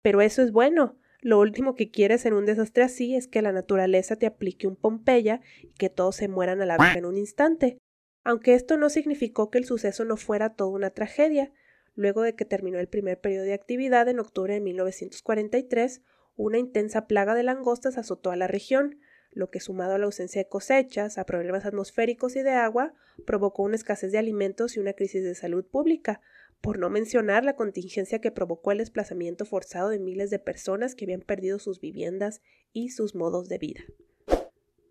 Pero 0.02 0.22
eso 0.22 0.42
es 0.42 0.54
bueno. 0.54 0.98
Lo 1.20 1.42
último 1.42 1.76
que 1.76 1.92
quieres 1.92 2.26
en 2.26 2.32
un 2.32 2.46
desastre 2.46 2.84
así 2.84 3.14
es 3.18 3.28
que 3.28 3.42
la 3.42 3.52
naturaleza 3.52 4.16
te 4.16 4.26
aplique 4.26 4.68
un 4.68 4.78
Pompeya 4.78 5.42
y 5.62 5.74
que 5.74 5.90
todos 5.90 6.16
se 6.16 6.30
mueran 6.30 6.62
a 6.62 6.66
la 6.66 6.78
vez 6.78 6.96
en 6.96 7.04
un 7.04 7.18
instante. 7.18 7.81
Aunque 8.24 8.54
esto 8.54 8.78
no 8.78 8.90
significó 8.90 9.50
que 9.50 9.58
el 9.58 9.66
suceso 9.66 10.06
no 10.06 10.18
fuera 10.18 10.54
toda 10.54 10.72
una 10.72 10.92
tragedia, 10.92 11.52
luego 11.96 12.22
de 12.22 12.36
que 12.36 12.46
terminó 12.46 12.80
el 12.80 12.88
primer 12.88 13.20
periodo 13.20 13.46
de 13.46 13.54
actividad 13.54 14.08
en 14.08 14.20
octubre 14.20 14.54
de 14.54 14.62
1943, 14.62 16.02
una 16.36 16.58
intensa 16.58 17.08
plaga 17.08 17.36
de 17.36 17.44
langostas 17.44 17.98
azotó 17.98 18.32
a 18.32 18.36
la 18.36 18.48
región, 18.48 19.00
lo 19.32 19.50
que 19.50 19.60
sumado 19.60 19.96
a 19.96 19.98
la 19.98 20.06
ausencia 20.06 20.42
de 20.42 20.50
cosechas, 20.50 21.18
a 21.18 21.26
problemas 21.26 21.66
atmosféricos 21.66 22.36
y 22.36 22.44
de 22.44 22.52
agua, 22.52 22.94
provocó 23.26 23.64
una 23.64 23.76
escasez 23.76 24.12
de 24.12 24.18
alimentos 24.18 24.76
y 24.76 24.80
una 24.80 24.94
crisis 24.94 25.24
de 25.24 25.36
salud 25.36 25.66
pública, 25.66 26.22
por 26.62 26.78
no 26.78 26.90
mencionar 26.90 27.44
la 27.44 27.56
contingencia 27.56 28.22
que 28.22 28.32
provocó 28.32 28.72
el 28.72 28.78
desplazamiento 28.78 29.46
forzado 29.46 29.90
de 29.90 30.00
miles 30.00 30.30
de 30.30 30.38
personas 30.38 30.94
que 30.94 31.06
habían 31.06 31.22
perdido 31.22 31.58
sus 31.60 31.80
viviendas 31.80 32.42
y 32.72 32.90
sus 32.90 33.16
modos 33.16 33.50
de 33.50 33.58
vida. 33.58 33.82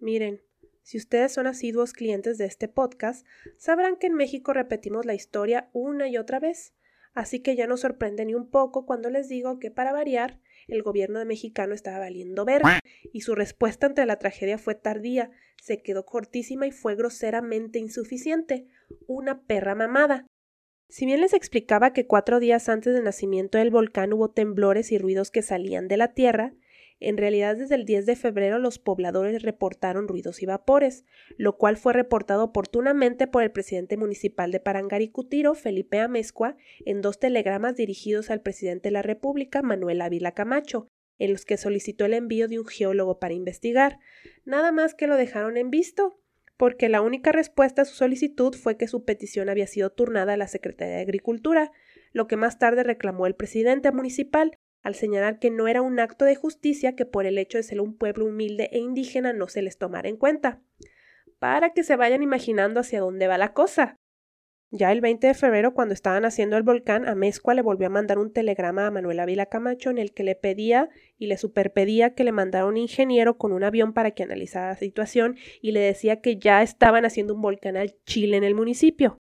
Miren, 0.00 0.40
si 0.82 0.98
ustedes 0.98 1.32
son 1.32 1.46
asiduos 1.46 1.92
clientes 1.92 2.38
de 2.38 2.46
este 2.46 2.68
podcast, 2.68 3.26
sabrán 3.56 3.96
que 3.96 4.06
en 4.06 4.14
México 4.14 4.52
repetimos 4.52 5.06
la 5.06 5.14
historia 5.14 5.68
una 5.72 6.08
y 6.08 6.16
otra 6.16 6.40
vez, 6.40 6.74
así 7.14 7.40
que 7.40 7.56
ya 7.56 7.66
no 7.66 7.76
sorprende 7.76 8.24
ni 8.24 8.34
un 8.34 8.50
poco 8.50 8.86
cuando 8.86 9.10
les 9.10 9.28
digo 9.28 9.58
que 9.58 9.70
para 9.70 9.92
variar, 9.92 10.40
el 10.68 10.82
gobierno 10.82 11.24
mexicano 11.24 11.74
estaba 11.74 11.98
valiendo 11.98 12.44
ver 12.44 12.62
y 13.12 13.22
su 13.22 13.34
respuesta 13.34 13.86
ante 13.86 14.06
la 14.06 14.18
tragedia 14.18 14.58
fue 14.58 14.74
tardía, 14.74 15.30
se 15.60 15.82
quedó 15.82 16.06
cortísima 16.06 16.66
y 16.66 16.70
fue 16.70 16.94
groseramente 16.94 17.78
insuficiente, 17.78 18.68
una 19.06 19.42
perra 19.42 19.74
mamada. 19.74 20.26
Si 20.88 21.06
bien 21.06 21.20
les 21.20 21.34
explicaba 21.34 21.92
que 21.92 22.06
cuatro 22.06 22.40
días 22.40 22.68
antes 22.68 22.94
del 22.94 23.04
nacimiento 23.04 23.58
del 23.58 23.70
volcán 23.70 24.12
hubo 24.12 24.30
temblores 24.30 24.90
y 24.90 24.98
ruidos 24.98 25.30
que 25.30 25.42
salían 25.42 25.86
de 25.86 25.96
la 25.96 26.14
tierra, 26.14 26.52
en 27.00 27.16
realidad, 27.16 27.56
desde 27.56 27.74
el 27.74 27.86
10 27.86 28.04
de 28.04 28.14
febrero 28.14 28.58
los 28.58 28.78
pobladores 28.78 29.42
reportaron 29.42 30.06
ruidos 30.06 30.42
y 30.42 30.46
vapores, 30.46 31.04
lo 31.38 31.56
cual 31.56 31.78
fue 31.78 31.94
reportado 31.94 32.44
oportunamente 32.44 33.26
por 33.26 33.42
el 33.42 33.50
presidente 33.50 33.96
municipal 33.96 34.52
de 34.52 34.60
Parangaricutiro, 34.60 35.54
Felipe 35.54 35.98
Amezcua, 35.98 36.56
en 36.84 37.00
dos 37.00 37.18
telegramas 37.18 37.74
dirigidos 37.74 38.28
al 38.30 38.42
presidente 38.42 38.88
de 38.88 38.92
la 38.92 39.02
República, 39.02 39.62
Manuel 39.62 40.02
Ávila 40.02 40.32
Camacho, 40.32 40.88
en 41.18 41.32
los 41.32 41.46
que 41.46 41.56
solicitó 41.56 42.04
el 42.04 42.12
envío 42.12 42.48
de 42.48 42.58
un 42.58 42.66
geólogo 42.66 43.18
para 43.18 43.34
investigar. 43.34 43.98
Nada 44.44 44.70
más 44.70 44.94
que 44.94 45.06
lo 45.06 45.16
dejaron 45.16 45.56
en 45.56 45.70
visto, 45.70 46.20
porque 46.58 46.90
la 46.90 47.00
única 47.00 47.32
respuesta 47.32 47.82
a 47.82 47.84
su 47.86 47.94
solicitud 47.94 48.54
fue 48.54 48.76
que 48.76 48.88
su 48.88 49.06
petición 49.06 49.48
había 49.48 49.66
sido 49.66 49.88
turnada 49.88 50.34
a 50.34 50.36
la 50.36 50.48
Secretaría 50.48 50.96
de 50.96 51.02
Agricultura, 51.02 51.72
lo 52.12 52.26
que 52.26 52.36
más 52.36 52.58
tarde 52.58 52.82
reclamó 52.82 53.26
el 53.26 53.34
presidente 53.34 53.90
municipal, 53.92 54.58
al 54.82 54.94
señalar 54.94 55.38
que 55.38 55.50
no 55.50 55.68
era 55.68 55.82
un 55.82 56.00
acto 56.00 56.24
de 56.24 56.36
justicia 56.36 56.96
que 56.96 57.06
por 57.06 57.26
el 57.26 57.38
hecho 57.38 57.58
de 57.58 57.64
ser 57.64 57.80
un 57.80 57.96
pueblo 57.96 58.26
humilde 58.26 58.68
e 58.72 58.78
indígena 58.78 59.32
no 59.32 59.48
se 59.48 59.62
les 59.62 59.78
tomara 59.78 60.08
en 60.08 60.16
cuenta. 60.16 60.60
Para 61.38 61.72
que 61.72 61.82
se 61.82 61.96
vayan 61.96 62.22
imaginando 62.22 62.80
hacia 62.80 63.00
dónde 63.00 63.26
va 63.26 63.38
la 63.38 63.52
cosa. 63.52 63.96
Ya 64.72 64.92
el 64.92 65.00
20 65.00 65.26
de 65.26 65.34
febrero, 65.34 65.74
cuando 65.74 65.94
estaban 65.94 66.24
haciendo 66.24 66.56
el 66.56 66.62
volcán, 66.62 67.08
Amezcua 67.08 67.54
le 67.54 67.62
volvió 67.62 67.88
a 67.88 67.90
mandar 67.90 68.18
un 68.18 68.32
telegrama 68.32 68.86
a 68.86 68.90
Manuel 68.92 69.18
Ávila 69.18 69.46
Camacho 69.46 69.90
en 69.90 69.98
el 69.98 70.12
que 70.12 70.22
le 70.22 70.36
pedía 70.36 70.88
y 71.18 71.26
le 71.26 71.38
superpedía 71.38 72.14
que 72.14 72.22
le 72.22 72.30
mandara 72.30 72.66
un 72.66 72.76
ingeniero 72.76 73.36
con 73.36 73.50
un 73.50 73.64
avión 73.64 73.92
para 73.92 74.12
que 74.12 74.22
analizara 74.22 74.68
la 74.68 74.76
situación 74.76 75.36
y 75.60 75.72
le 75.72 75.80
decía 75.80 76.20
que 76.20 76.38
ya 76.38 76.62
estaban 76.62 77.04
haciendo 77.04 77.34
un 77.34 77.42
volcán 77.42 77.76
al 77.76 77.96
Chile 78.04 78.36
en 78.36 78.44
el 78.44 78.54
municipio. 78.54 79.18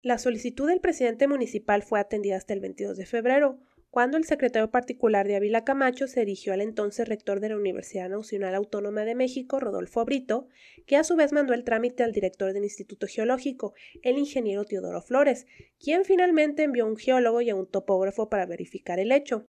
La 0.00 0.18
solicitud 0.18 0.68
del 0.68 0.80
presidente 0.80 1.26
municipal 1.26 1.82
fue 1.82 1.98
atendida 1.98 2.36
hasta 2.36 2.54
el 2.54 2.60
22 2.60 2.96
de 2.96 3.06
febrero, 3.06 3.58
cuando 3.92 4.16
el 4.16 4.24
secretario 4.24 4.70
particular 4.70 5.28
de 5.28 5.36
Ávila 5.36 5.64
Camacho 5.64 6.06
se 6.06 6.20
dirigió 6.20 6.54
al 6.54 6.62
entonces 6.62 7.06
rector 7.06 7.40
de 7.40 7.50
la 7.50 7.58
Universidad 7.58 8.08
Nacional 8.08 8.54
Autónoma 8.54 9.04
de 9.04 9.14
México, 9.14 9.60
Rodolfo 9.60 10.02
Brito, 10.06 10.48
que 10.86 10.96
a 10.96 11.04
su 11.04 11.14
vez 11.14 11.30
mandó 11.34 11.52
el 11.52 11.62
trámite 11.62 12.02
al 12.02 12.12
director 12.12 12.54
del 12.54 12.64
Instituto 12.64 13.06
Geológico, 13.06 13.74
el 14.00 14.16
ingeniero 14.16 14.64
Teodoro 14.64 15.02
Flores, 15.02 15.46
quien 15.78 16.06
finalmente 16.06 16.62
envió 16.62 16.84
a 16.84 16.86
un 16.86 16.96
geólogo 16.96 17.42
y 17.42 17.50
a 17.50 17.54
un 17.54 17.70
topógrafo 17.70 18.30
para 18.30 18.46
verificar 18.46 18.98
el 18.98 19.12
hecho. 19.12 19.44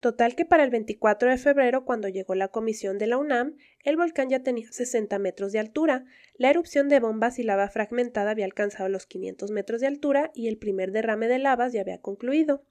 Total 0.00 0.34
que 0.34 0.46
para 0.46 0.64
el 0.64 0.70
24 0.70 1.28
de 1.28 1.36
febrero, 1.36 1.84
cuando 1.84 2.08
llegó 2.08 2.34
la 2.34 2.48
comisión 2.48 2.96
de 2.96 3.08
la 3.08 3.18
UNAM, 3.18 3.58
el 3.84 3.98
volcán 3.98 4.30
ya 4.30 4.42
tenía 4.42 4.72
60 4.72 5.18
metros 5.18 5.52
de 5.52 5.58
altura, 5.58 6.06
la 6.38 6.48
erupción 6.48 6.88
de 6.88 7.00
bombas 7.00 7.38
y 7.38 7.42
lava 7.42 7.68
fragmentada 7.68 8.30
había 8.30 8.46
alcanzado 8.46 8.88
los 8.88 9.04
500 9.04 9.50
metros 9.50 9.82
de 9.82 9.88
altura 9.88 10.30
y 10.34 10.48
el 10.48 10.56
primer 10.56 10.90
derrame 10.90 11.28
de 11.28 11.38
lavas 11.38 11.74
ya 11.74 11.82
había 11.82 12.00
concluido. 12.00 12.64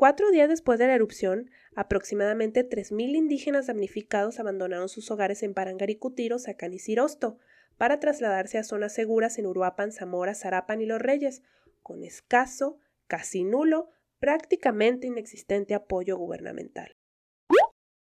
Cuatro 0.00 0.30
días 0.30 0.48
después 0.48 0.78
de 0.78 0.86
la 0.86 0.94
erupción, 0.94 1.50
aproximadamente 1.74 2.66
3.000 2.66 3.16
indígenas 3.16 3.66
damnificados 3.66 4.40
abandonaron 4.40 4.88
sus 4.88 5.10
hogares 5.10 5.42
en 5.42 5.52
Parangaricutiro, 5.52 6.38
Sacán 6.38 6.72
y 6.72 6.78
Cirosto, 6.78 7.36
para 7.76 8.00
trasladarse 8.00 8.56
a 8.56 8.64
zonas 8.64 8.94
seguras 8.94 9.38
en 9.38 9.44
Uruapan, 9.44 9.92
Zamora, 9.92 10.34
Zarapan 10.34 10.80
y 10.80 10.86
Los 10.86 11.02
Reyes, 11.02 11.42
con 11.82 12.02
escaso, 12.02 12.78
casi 13.08 13.44
nulo, 13.44 13.90
prácticamente 14.20 15.06
inexistente 15.06 15.74
apoyo 15.74 16.16
gubernamental. 16.16 16.96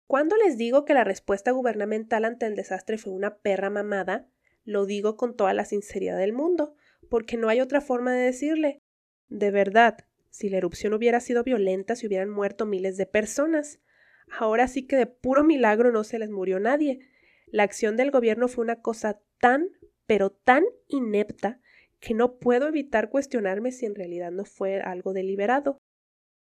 Cuando 0.06 0.34
les 0.38 0.56
digo 0.56 0.86
que 0.86 0.94
la 0.94 1.04
respuesta 1.04 1.50
gubernamental 1.50 2.24
ante 2.24 2.46
el 2.46 2.56
desastre 2.56 2.96
fue 2.96 3.12
una 3.12 3.36
perra 3.36 3.68
mamada, 3.68 4.30
lo 4.64 4.86
digo 4.86 5.18
con 5.18 5.36
toda 5.36 5.52
la 5.52 5.66
sinceridad 5.66 6.16
del 6.16 6.32
mundo, 6.32 6.74
porque 7.10 7.36
no 7.36 7.50
hay 7.50 7.60
otra 7.60 7.82
forma 7.82 8.14
de 8.14 8.22
decirle. 8.22 8.78
De 9.28 9.50
verdad, 9.50 10.06
si 10.32 10.48
la 10.48 10.56
erupción 10.56 10.94
hubiera 10.94 11.20
sido 11.20 11.44
violenta, 11.44 11.94
se 11.94 12.06
hubieran 12.06 12.30
muerto 12.30 12.64
miles 12.64 12.96
de 12.96 13.04
personas. 13.04 13.80
Ahora 14.30 14.66
sí 14.66 14.86
que 14.86 14.96
de 14.96 15.06
puro 15.06 15.44
milagro 15.44 15.92
no 15.92 16.04
se 16.04 16.18
les 16.18 16.30
murió 16.30 16.58
nadie. 16.58 17.00
La 17.48 17.64
acción 17.64 17.98
del 17.98 18.10
gobierno 18.10 18.48
fue 18.48 18.64
una 18.64 18.80
cosa 18.80 19.20
tan, 19.38 19.68
pero 20.06 20.30
tan 20.30 20.64
inepta, 20.88 21.60
que 22.00 22.14
no 22.14 22.38
puedo 22.38 22.66
evitar 22.66 23.10
cuestionarme 23.10 23.72
si 23.72 23.84
en 23.84 23.94
realidad 23.94 24.32
no 24.32 24.46
fue 24.46 24.80
algo 24.80 25.12
deliberado. 25.12 25.78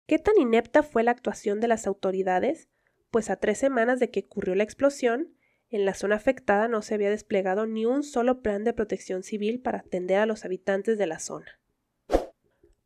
¿Qué 0.05 0.19
tan 0.19 0.35
inepta 0.39 0.83
fue 0.83 1.03
la 1.03 1.11
actuación 1.11 1.59
de 1.59 1.67
las 1.67 1.87
autoridades? 1.87 2.69
Pues 3.09 3.31
a 3.31 3.37
tres 3.37 3.57
semanas 3.57 3.99
de 3.99 4.11
que 4.11 4.21
ocurrió 4.21 4.53
la 4.53 4.63
explosión, 4.63 5.33
en 5.69 5.85
la 5.85 5.95
zona 5.95 6.15
afectada 6.15 6.67
no 6.67 6.83
se 6.83 6.93
había 6.93 7.09
desplegado 7.09 7.65
ni 7.65 7.87
un 7.87 8.03
solo 8.03 8.43
plan 8.43 8.63
de 8.63 8.73
protección 8.73 9.23
civil 9.23 9.61
para 9.61 9.79
atender 9.79 10.17
a 10.17 10.27
los 10.27 10.45
habitantes 10.45 10.99
de 10.99 11.07
la 11.07 11.17
zona. 11.17 11.58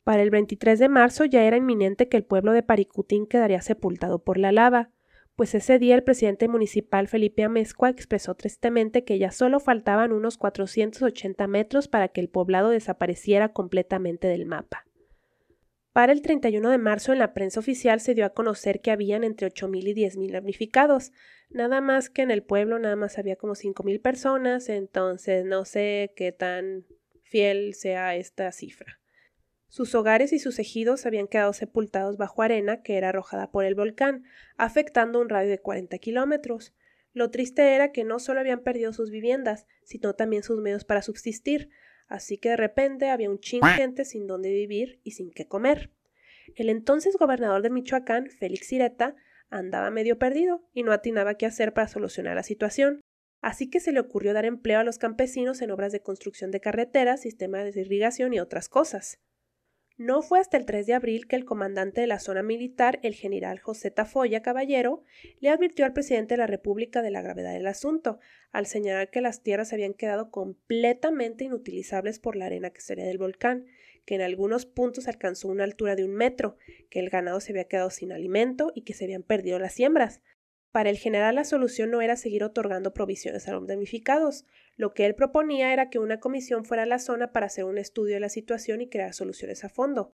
Para 0.03 0.22
el 0.22 0.31
23 0.31 0.79
de 0.79 0.89
marzo 0.89 1.25
ya 1.25 1.43
era 1.43 1.57
inminente 1.57 2.10
que 2.10 2.17
el 2.17 2.25
pueblo 2.25 2.51
de 2.51 2.63
Paricutín 2.63 3.25
quedaría 3.25 3.62
sepultado 3.62 4.24
por 4.24 4.38
la 4.38 4.51
lava, 4.51 4.91
pues 5.36 5.55
ese 5.55 5.79
día 5.79 5.95
el 5.95 6.03
presidente 6.03 6.48
municipal 6.48 7.07
Felipe 7.07 7.43
Amezcua 7.43 7.89
expresó 7.89 8.36
tristemente 8.36 9.03
que 9.03 9.17
ya 9.17 9.31
solo 9.31 9.60
faltaban 9.60 10.12
unos 10.12 10.38
480 10.38 11.48
metros 11.48 11.88
para 11.88 12.10
que 12.10 12.22
el 12.22 12.29
poblado 12.29 12.69
desapareciera 12.69 13.53
completamente 13.53 14.27
del 14.27 14.45
mapa. 14.45 14.86
Para 15.93 16.12
el 16.12 16.22
31 16.22 16.69
de 16.69 16.77
marzo 16.79 17.13
en 17.13 17.19
la 17.19 17.33
prensa 17.33 17.60
oficial 17.60 18.00
se 18.00 18.15
dio 18.15 18.25
a 18.25 18.33
conocer 18.33 18.81
que 18.81 18.91
habían 18.91 19.24
entre 19.24 19.48
8.000 19.48 19.88
y 19.89 19.93
10.000 19.93 20.31
damnificados, 20.31 21.12
nada 21.50 21.81
más 21.81 22.10
que 22.10 22.24
en 22.24 22.31
el 22.31 22.43
pueblo 22.43 22.77
nada 22.77 22.95
más 22.95 23.17
había 23.17 23.36
como 23.36 23.53
5.000 23.53 24.01
personas, 24.01 24.69
entonces 24.69 25.45
no 25.45 25.65
sé 25.65 26.12
qué 26.15 26.31
tan 26.31 26.86
fiel 27.22 27.74
sea 27.75 28.15
esta 28.15 28.51
cifra. 28.51 29.02
Sus 29.74 29.96
hogares 29.96 30.34
y 30.34 30.38
sus 30.38 30.60
ejidos 30.60 31.08
habían 31.08 31.25
quedado 31.25 31.51
sepultados 31.51 32.15
bajo 32.15 32.44
arena 32.44 32.84
que 32.84 32.96
era 32.96 33.10
arrojada 33.10 33.50
por 33.50 33.65
el 33.65 33.74
volcán, 33.74 34.24
afectando 34.56 35.20
un 35.20 35.30
radio 35.30 35.50
de 35.50 35.58
40 35.58 35.98
kilómetros. 35.98 36.75
Lo 37.12 37.32
triste 37.32 37.74
era 37.74 37.92
que 37.92 38.03
no 38.03 38.20
solo 38.20 38.39
habían 38.39 38.62
perdido 38.62 38.94
sus 38.94 39.10
viviendas, 39.10 39.65
sino 39.84 40.13
también 40.13 40.44
sus 40.44 40.62
medios 40.62 40.86
para 40.86 41.01
subsistir, 41.01 41.72
así 42.08 42.38
que 42.38 42.50
de 42.50 42.58
repente 42.58 43.10
había 43.10 43.32
un 43.32 43.39
ching 43.39 43.63
gente 43.63 44.06
sin 44.06 44.27
dónde 44.27 44.51
vivir 44.51 45.00
y 45.03 45.13
sin 45.13 45.32
qué 45.32 45.48
comer. 45.48 45.89
El 46.56 46.70
entonces 46.70 47.18
gobernador 47.18 47.63
de 47.63 47.72
Michoacán, 47.72 48.30
Félix 48.30 48.72
Ireta, 48.72 49.15
andaba 49.50 49.89
medio 49.89 50.20
perdido 50.20 50.70
y 50.72 50.84
no 50.84 50.92
atinaba 50.92 51.34
qué 51.34 51.48
hacer 51.48 51.74
para 51.74 51.88
solucionar 51.88 52.36
la 52.36 52.44
situación, 52.44 53.01
así 53.42 53.72
que 53.72 53.80
se 53.80 53.92
le 53.92 54.01
ocurrió 54.01 54.34
dar 54.34 54.46
empleo 54.46 54.82
a 54.82 54.84
los 54.84 55.00
campesinos 55.00 55.63
en 55.63 55.72
obras 55.72 55.92
de 55.92 56.03
construcción 56.03 56.51
de 56.51 56.60
carreteras, 56.62 57.22
sistemas 57.22 57.74
de 57.74 57.82
irrigación 57.82 58.36
y 58.36 58.39
otras 58.39 58.70
cosas. 58.70 59.18
No 60.03 60.22
fue 60.22 60.41
hasta 60.41 60.57
el 60.57 60.65
3 60.65 60.86
de 60.86 60.95
abril 60.95 61.27
que 61.27 61.38
el 61.38 61.45
comandante 61.45 62.01
de 62.01 62.07
la 62.07 62.19
zona 62.19 62.43
militar, 62.43 63.00
el 63.03 63.13
general 63.13 63.60
José 63.60 63.89
Tafoya 63.89 64.41
Caballero, 64.41 65.01
le 65.39 65.48
advirtió 65.48 65.86
al 65.86 65.93
presidente 65.93 66.33
de 66.33 66.39
la 66.39 66.45
República 66.45 67.01
de 67.01 67.10
la 67.10 67.22
gravedad 67.22 67.53
del 67.53 67.67
asunto, 67.67 68.19
al 68.51 68.65
señalar 68.65 69.10
que 69.12 69.22
las 69.22 69.43
tierras 69.43 69.72
habían 69.72 69.93
quedado 69.93 70.29
completamente 70.29 71.45
inutilizables 71.45 72.19
por 72.19 72.36
la 72.36 72.48
arena 72.48 72.72
que 72.72 72.81
salía 72.81 73.05
del 73.05 73.17
volcán, 73.17 73.65
que 74.03 74.15
en 74.15 74.22
algunos 74.22 74.65
puntos 74.65 75.07
alcanzó 75.07 75.48
una 75.48 75.63
altura 75.63 75.95
de 75.95 76.03
un 76.03 76.13
metro, 76.13 76.57
que 76.89 77.00
el 77.00 77.10
ganado 77.10 77.39
se 77.39 77.53
había 77.53 77.69
quedado 77.69 77.89
sin 77.89 78.12
alimento 78.12 78.74
y 78.75 78.81
que 78.81 78.93
se 78.93 79.05
habían 79.05 79.24
perdido 79.24 79.57
las 79.57 79.74
siembras. 79.74 80.19
Para 80.74 80.89
el 80.89 80.98
general 80.98 81.36
la 81.36 81.44
solución 81.44 81.92
no 81.92 82.01
era 82.01 82.15
seguir 82.15 82.44
otorgando 82.44 82.96
provisiones 82.96 83.48
a 83.48 83.51
los 83.51 83.68
damnificados. 83.68 84.44
Lo 84.75 84.96
que 84.96 85.06
él 85.06 85.13
proponía 85.13 85.72
era 85.72 85.92
que 85.92 86.00
una 86.00 86.20
comisión 86.20 86.65
fuera 86.65 86.82
a 86.82 86.88
la 86.88 86.98
zona 86.98 87.32
para 87.32 87.46
hacer 87.46 87.65
un 87.65 87.77
estudio 87.77 88.15
de 88.15 88.20
la 88.20 88.30
situación 88.30 88.82
y 88.82 88.89
crear 88.89 89.13
soluciones 89.13 89.63
a 89.63 89.70
fondo. 89.70 90.15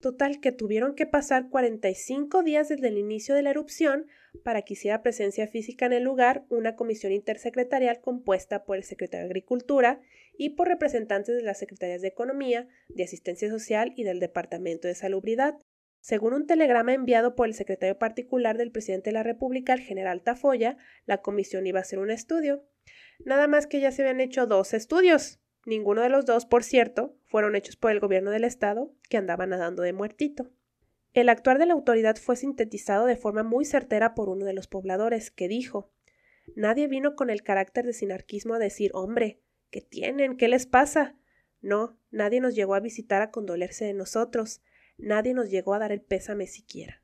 Total 0.00 0.40
que 0.40 0.50
tuvieron 0.50 0.94
que 0.94 1.04
pasar 1.04 1.50
45 1.50 2.42
días 2.42 2.70
desde 2.70 2.88
el 2.88 2.96
inicio 2.96 3.34
de 3.34 3.42
la 3.42 3.50
erupción 3.50 4.06
para 4.42 4.62
que 4.62 4.72
hiciera 4.72 5.02
presencia 5.02 5.46
física 5.46 5.84
en 5.84 5.92
el 5.92 6.04
lugar 6.04 6.46
una 6.48 6.74
comisión 6.74 7.12
intersecretarial 7.12 8.00
compuesta 8.00 8.64
por 8.64 8.78
el 8.78 8.84
secretario 8.84 9.26
de 9.26 9.30
Agricultura 9.30 10.00
y 10.38 10.56
por 10.56 10.68
representantes 10.68 11.36
de 11.36 11.42
las 11.42 11.58
secretarías 11.58 12.00
de 12.00 12.08
Economía, 12.08 12.66
de 12.88 13.04
Asistencia 13.04 13.50
Social 13.50 13.92
y 13.94 14.04
del 14.04 14.20
Departamento 14.20 14.88
de 14.88 14.94
Salubridad. 14.94 15.58
Según 16.02 16.34
un 16.34 16.46
telegrama 16.46 16.92
enviado 16.92 17.34
por 17.34 17.46
el 17.48 17.54
secretario 17.54 17.98
particular 17.98 18.58
del 18.58 18.70
presidente 18.70 19.08
de 19.08 19.14
la 19.14 19.22
República, 19.22 19.72
el 19.72 19.80
general 19.80 20.22
Tafoya, 20.22 20.76
la 21.06 21.22
comisión 21.22 21.66
iba 21.66 21.78
a 21.78 21.82
hacer 21.82 21.98
un 21.98 22.10
estudio. 22.10 22.62
Nada 23.24 23.48
más 23.48 23.66
que 23.66 23.80
ya 23.80 23.90
se 23.90 24.02
habían 24.02 24.20
hecho 24.20 24.46
dos 24.46 24.74
estudios, 24.74 25.40
Ninguno 25.64 26.02
de 26.02 26.08
los 26.08 26.26
dos, 26.26 26.44
por 26.44 26.64
cierto, 26.64 27.16
fueron 27.24 27.54
hechos 27.54 27.76
por 27.76 27.92
el 27.92 28.00
gobierno 28.00 28.32
del 28.32 28.44
Estado, 28.44 28.92
que 29.08 29.16
andaba 29.16 29.46
nadando 29.46 29.82
de 29.82 29.92
muertito. 29.92 30.50
El 31.14 31.28
actuar 31.28 31.58
de 31.58 31.66
la 31.66 31.74
autoridad 31.74 32.16
fue 32.16 32.36
sintetizado 32.36 33.06
de 33.06 33.16
forma 33.16 33.44
muy 33.44 33.64
certera 33.64 34.14
por 34.14 34.28
uno 34.28 34.44
de 34.44 34.54
los 34.54 34.66
pobladores, 34.66 35.30
que 35.30 35.46
dijo 35.46 35.92
Nadie 36.56 36.88
vino 36.88 37.14
con 37.14 37.30
el 37.30 37.42
carácter 37.42 37.86
de 37.86 37.92
sinarquismo 37.92 38.54
a 38.54 38.58
decir 38.58 38.90
hombre, 38.94 39.40
¿qué 39.70 39.80
tienen? 39.80 40.36
¿Qué 40.36 40.48
les 40.48 40.66
pasa? 40.66 41.16
No, 41.60 41.96
nadie 42.10 42.40
nos 42.40 42.56
llegó 42.56 42.74
a 42.74 42.80
visitar 42.80 43.22
a 43.22 43.30
condolerse 43.30 43.84
de 43.84 43.94
nosotros, 43.94 44.62
nadie 45.02 45.34
nos 45.34 45.50
llegó 45.50 45.74
a 45.74 45.78
dar 45.78 45.92
el 45.92 46.00
pésame 46.00 46.46
siquiera. 46.46 47.02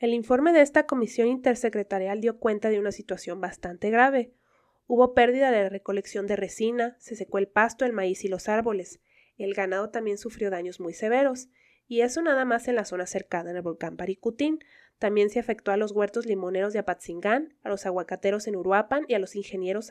El 0.00 0.14
informe 0.14 0.52
de 0.52 0.62
esta 0.62 0.86
comisión 0.86 1.28
intersecretarial 1.28 2.20
dio 2.20 2.38
cuenta 2.38 2.70
de 2.70 2.78
una 2.78 2.92
situación 2.92 3.40
bastante 3.40 3.90
grave. 3.90 4.32
Hubo 4.86 5.12
pérdida 5.12 5.50
de 5.50 5.62
la 5.62 5.68
recolección 5.68 6.26
de 6.26 6.36
resina, 6.36 6.96
se 6.98 7.16
secó 7.16 7.38
el 7.38 7.48
pasto, 7.48 7.84
el 7.84 7.92
maíz 7.92 8.24
y 8.24 8.28
los 8.28 8.48
árboles. 8.48 9.00
El 9.36 9.54
ganado 9.54 9.90
también 9.90 10.16
sufrió 10.18 10.50
daños 10.50 10.80
muy 10.80 10.94
severos, 10.94 11.48
y 11.86 12.02
eso 12.02 12.22
nada 12.22 12.44
más 12.44 12.68
en 12.68 12.76
la 12.76 12.84
zona 12.84 13.06
cercana 13.06 13.50
al 13.50 13.62
volcán 13.62 13.96
Paricutín. 13.96 14.60
También 14.98 15.30
se 15.30 15.38
afectó 15.38 15.72
a 15.72 15.76
los 15.76 15.92
huertos 15.92 16.26
limoneros 16.26 16.72
de 16.72 16.80
Apatzingán, 16.80 17.54
a 17.62 17.68
los 17.68 17.86
aguacateros 17.86 18.46
en 18.46 18.56
Uruapan 18.56 19.04
y 19.08 19.14
a 19.14 19.18
los 19.18 19.36
ingenieros 19.36 19.90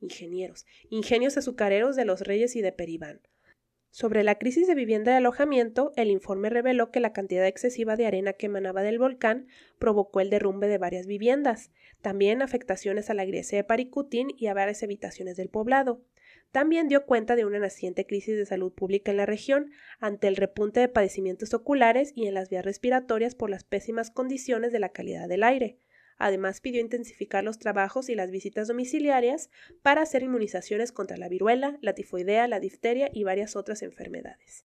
ingenieros, 0.00 0.66
ingenios 0.88 1.36
azucareros 1.36 1.96
de 1.96 2.04
los 2.04 2.22
Reyes 2.22 2.56
y 2.56 2.62
de 2.62 2.72
Peribán. 2.72 3.20
Sobre 3.92 4.22
la 4.22 4.36
crisis 4.36 4.68
de 4.68 4.76
vivienda 4.76 5.12
y 5.12 5.16
alojamiento, 5.16 5.92
el 5.96 6.10
informe 6.10 6.48
reveló 6.48 6.92
que 6.92 7.00
la 7.00 7.12
cantidad 7.12 7.44
excesiva 7.44 7.96
de 7.96 8.06
arena 8.06 8.34
que 8.34 8.46
emanaba 8.46 8.82
del 8.82 9.00
volcán 9.00 9.48
provocó 9.80 10.20
el 10.20 10.30
derrumbe 10.30 10.68
de 10.68 10.78
varias 10.78 11.08
viviendas, 11.08 11.72
también 12.00 12.40
afectaciones 12.40 13.10
a 13.10 13.14
la 13.14 13.24
iglesia 13.24 13.58
de 13.58 13.64
Paricutín 13.64 14.28
y 14.36 14.46
a 14.46 14.54
varias 14.54 14.84
habitaciones 14.84 15.36
del 15.36 15.48
poblado. 15.48 16.04
También 16.52 16.86
dio 16.86 17.04
cuenta 17.04 17.34
de 17.34 17.44
una 17.44 17.58
naciente 17.58 18.06
crisis 18.06 18.36
de 18.36 18.46
salud 18.46 18.72
pública 18.72 19.10
en 19.10 19.16
la 19.16 19.26
región, 19.26 19.72
ante 19.98 20.28
el 20.28 20.36
repunte 20.36 20.78
de 20.78 20.88
padecimientos 20.88 21.52
oculares 21.52 22.12
y 22.14 22.26
en 22.28 22.34
las 22.34 22.48
vías 22.48 22.64
respiratorias 22.64 23.34
por 23.34 23.50
las 23.50 23.64
pésimas 23.64 24.12
condiciones 24.12 24.70
de 24.70 24.78
la 24.78 24.90
calidad 24.90 25.28
del 25.28 25.42
aire. 25.42 25.78
Además, 26.20 26.60
pidió 26.60 26.82
intensificar 26.82 27.42
los 27.42 27.58
trabajos 27.58 28.10
y 28.10 28.14
las 28.14 28.30
visitas 28.30 28.68
domiciliarias 28.68 29.48
para 29.80 30.02
hacer 30.02 30.22
inmunizaciones 30.22 30.92
contra 30.92 31.16
la 31.16 31.30
viruela, 31.30 31.78
la 31.80 31.94
tifoidea, 31.94 32.46
la 32.46 32.60
difteria 32.60 33.08
y 33.10 33.24
varias 33.24 33.56
otras 33.56 33.80
enfermedades. 33.80 34.66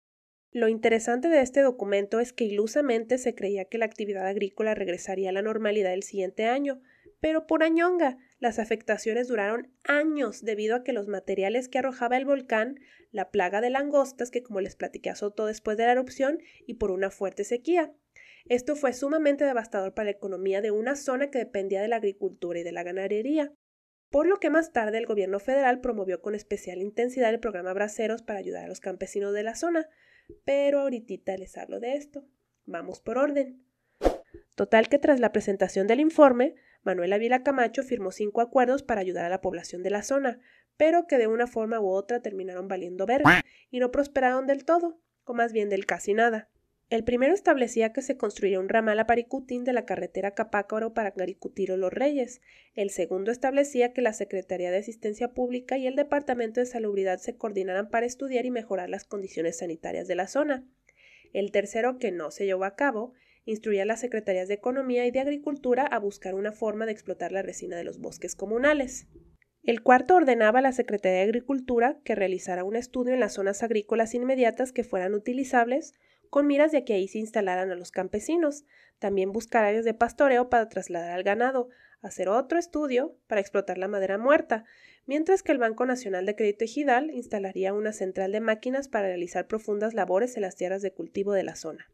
Lo 0.53 0.69
interesante 0.69 1.29
de 1.29 1.43
este 1.43 1.61
documento 1.61 2.19
es 2.19 2.33
que 2.33 2.45
ilusamente 2.45 3.19
se 3.19 3.35
creía 3.35 3.67
que 3.67 3.77
la 3.77 3.85
actividad 3.85 4.27
agrícola 4.27 4.75
regresaría 4.75 5.29
a 5.29 5.33
la 5.33 5.43
normalidad 5.43 5.93
el 5.93 6.03
siguiente 6.03 6.47
año, 6.47 6.81
pero 7.21 7.47
por 7.47 7.63
añonga, 7.63 8.17
las 8.39 8.59
afectaciones 8.59 9.29
duraron 9.29 9.71
años 9.85 10.43
debido 10.45 10.77
a 10.77 10.83
que 10.83 10.95
los 10.95 11.09
materiales 11.09 11.69
que 11.69 11.79
arrojaba 11.79 12.17
el 12.17 12.25
volcán, 12.25 12.81
la 13.13 13.31
plaga 13.31 13.61
de 13.61 13.69
langostas 13.69 14.31
que 14.31 14.43
como 14.43 14.63
les 14.63 14.77
platiqué 14.77 15.11
azotó 15.11 15.45
después 15.45 15.77
de 15.77 15.85
la 15.85 15.93
erupción 15.93 16.39
y 16.67 16.75
por 16.75 16.91
una 16.91 17.11
fuerte 17.11 17.45
sequía. 17.45 17.93
Esto 18.49 18.77
fue 18.77 18.93
sumamente 18.93 19.45
devastador 19.45 19.95
para 19.95 20.07
la 20.07 20.11
economía 20.11 20.61
de 20.61 20.71
una 20.71 20.97
zona 20.97 21.31
que 21.31 21.39
dependía 21.39 21.81
de 21.81 21.89
la 21.89 21.97
agricultura 21.97 22.59
y 22.59 22.63
de 22.63 22.73
la 22.73 22.83
ganadería, 22.83 23.53
por 24.11 24.27
lo 24.27 24.39
que 24.39 24.51
más 24.51 24.73
tarde 24.73 24.99
el 24.99 25.07
gobierno 25.07 25.41
federal 25.41 25.81
promovió 25.81 26.21
con 26.21 26.35
especial 26.35 26.83
intensidad 26.83 27.31
el 27.31 27.41
programa 27.41 27.73
Braceros 27.73 28.23
para 28.23 28.39
ayudar 28.39 28.65
a 28.65 28.69
los 28.69 28.81
campesinos 28.81 29.33
de 29.33 29.43
la 29.43 29.55
zona, 29.55 29.89
pero 30.45 30.81
ahorita 30.81 31.37
les 31.37 31.57
hablo 31.57 31.81
de 31.81 31.95
esto. 31.95 32.25
Vamos 32.67 33.01
por 33.01 33.19
orden. 33.19 33.65
Total 34.55 34.89
que 34.89 34.99
tras 34.99 35.21
la 35.21 35.33
presentación 35.33 35.87
del 35.87 36.01
informe, 36.01 36.55
Manuel 36.83 37.13
Avila 37.15 37.43
Camacho 37.43 37.83
firmó 37.83 38.13
cinco 38.13 38.41
acuerdos 38.41 38.83
para 38.83 39.01
ayudar 39.01 39.25
a 39.25 39.31
la 39.31 39.41
población 39.41 39.83
de 39.83 39.91
la 39.91 40.03
zona, 40.03 40.39
pero 40.77 41.07
que 41.07 41.19
de 41.19 41.27
una 41.27 41.47
forma 41.47 41.81
u 41.81 41.89
otra 41.89 42.21
terminaron 42.21 42.69
valiendo 42.69 43.07
verga 43.07 43.43
y 43.71 43.81
no 43.81 43.91
prosperaron 43.91 44.47
del 44.47 44.65
todo, 44.65 45.01
o 45.25 45.35
más 45.35 45.53
bien 45.53 45.71
del 45.71 45.87
casi 45.87 46.15
nada. 46.15 46.51
El 46.91 47.03
primero 47.03 47.33
establecía 47.33 47.93
que 47.93 48.03
se 48.03 48.17
construiría 48.17 48.61
un 48.61 48.69
ramal 48.69 48.99
a 48.99 49.07
Paricutín 49.07 49.65
de 49.65 49.73
la 49.73 49.87
carretera 49.87 50.33
Capácaro 50.33 50.93
para 50.93 51.13
Garicutiro 51.13 51.77
Los 51.77 51.93
Reyes. 51.93 52.43
El 52.75 52.91
segundo 52.91 53.31
establecía 53.31 53.93
que 53.93 54.03
la 54.03 54.13
Secretaría 54.13 54.71
de 54.71 54.79
Asistencia 54.79 55.33
Pública 55.33 55.79
y 55.79 55.87
el 55.87 55.97
Departamento 55.97 56.61
de 56.61 56.67
Salubridad 56.67 57.19
se 57.19 57.37
coordinaran 57.37 57.89
para 57.89 58.07
estudiar 58.07 58.45
y 58.45 58.51
mejorar 58.51 58.91
las 58.91 59.05
condiciones 59.05 59.59
sanitarias 59.59 60.09
de 60.09 60.15
la 60.15 60.27
zona. 60.27 60.67
El 61.33 61.51
tercero, 61.53 61.99
que 61.99 62.13
no 62.13 62.31
se 62.31 62.45
llevó 62.45 62.65
a 62.65 62.77
cabo, 62.77 63.15
instruía 63.47 63.83
a 63.83 63.87
las 63.87 64.01
secretarías 64.01 64.49
de 64.49 64.55
Economía 64.55 65.07
y 65.07 65.11
de 65.11 65.21
Agricultura 65.21 65.87
a 65.87 65.99
buscar 65.99 66.35
una 66.35 66.53
forma 66.53 66.87
de 66.87 66.93
explotar 66.93 67.33
la 67.33 67.43
resina 67.43 67.77
de 67.77 67.85
los 67.85 67.99
bosques 67.99 68.37
comunales. 68.37 69.09
El 69.63 69.83
cuarto 69.83 70.15
ordenaba 70.15 70.59
a 70.59 70.63
la 70.63 70.73
Secretaría 70.73 71.19
de 71.19 71.25
Agricultura 71.25 71.99
que 72.05 72.15
realizara 72.15 72.65
un 72.65 72.77
estudio 72.77 73.15
en 73.15 73.21
las 73.21 73.33
zonas 73.33 73.63
agrícolas 73.63 74.15
inmediatas 74.15 74.73
que 74.73 74.85
fueran 74.85 75.15
utilizables, 75.15 75.95
con 76.31 76.47
miras 76.47 76.73
de 76.73 76.85
que 76.85 76.95
ahí 76.95 77.09
se 77.09 77.19
instalaran 77.19 77.71
a 77.71 77.75
los 77.75 77.91
campesinos, 77.91 78.65
también 78.99 79.33
buscar 79.33 79.65
áreas 79.65 79.85
de 79.85 79.95
pastoreo 79.95 80.49
para 80.49 80.69
trasladar 80.69 81.11
al 81.13 81.23
ganado, 81.23 81.69
hacer 82.03 82.29
otro 82.29 82.59
estudio 82.59 83.17
para 83.27 83.41
explotar 83.41 83.79
la 83.79 83.89
madera 83.89 84.19
muerta, 84.19 84.65
mientras 85.07 85.43
que 85.43 85.53
el 85.53 85.59
Banco 85.59 85.87
Nacional 85.87 86.27
de 86.27 86.37
Crédito 86.37 86.65
Ejidal 86.65 87.11
instalaría 87.11 87.73
una 87.73 87.93
central 87.93 88.33
de 88.33 88.41
máquinas 88.41 88.89
para 88.89 89.09
realizar 89.09 89.47
profundas 89.47 89.95
labores 89.95 90.37
en 90.37 90.43
las 90.43 90.57
tierras 90.57 90.83
de 90.83 90.93
cultivo 90.93 91.33
de 91.33 91.45
la 91.45 91.57
zona. 91.57 91.89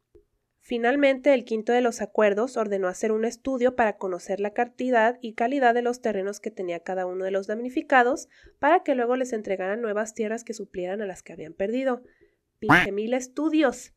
Finalmente, 0.63 1.33
el 1.33 1.45
quinto 1.45 1.73
de 1.73 1.81
los 1.81 2.01
acuerdos 2.01 2.57
ordenó 2.57 2.87
hacer 2.87 3.13
un 3.13 3.25
estudio 3.25 3.75
para 3.75 3.97
conocer 3.97 4.41
la 4.41 4.53
cantidad 4.53 5.19
y 5.21 5.33
calidad 5.33 5.75
de 5.75 5.83
los 5.83 6.01
terrenos 6.01 6.39
que 6.39 6.51
tenía 6.51 6.81
cada 6.81 7.07
uno 7.07 7.25
de 7.25 7.31
los 7.31 7.47
damnificados, 7.47 8.29
para 8.59 8.83
que 8.83 8.95
luego 8.95 9.17
les 9.17 9.33
entregaran 9.33 9.81
nuevas 9.81 10.15
tierras 10.15 10.45
que 10.45 10.55
suplieran 10.55 11.01
a 11.01 11.07
las 11.07 11.23
que 11.23 11.33
habían 11.33 11.55
perdido. 11.55 12.03
¡Pinche 12.59 12.93
mil 12.93 13.15
estudios! 13.15 13.95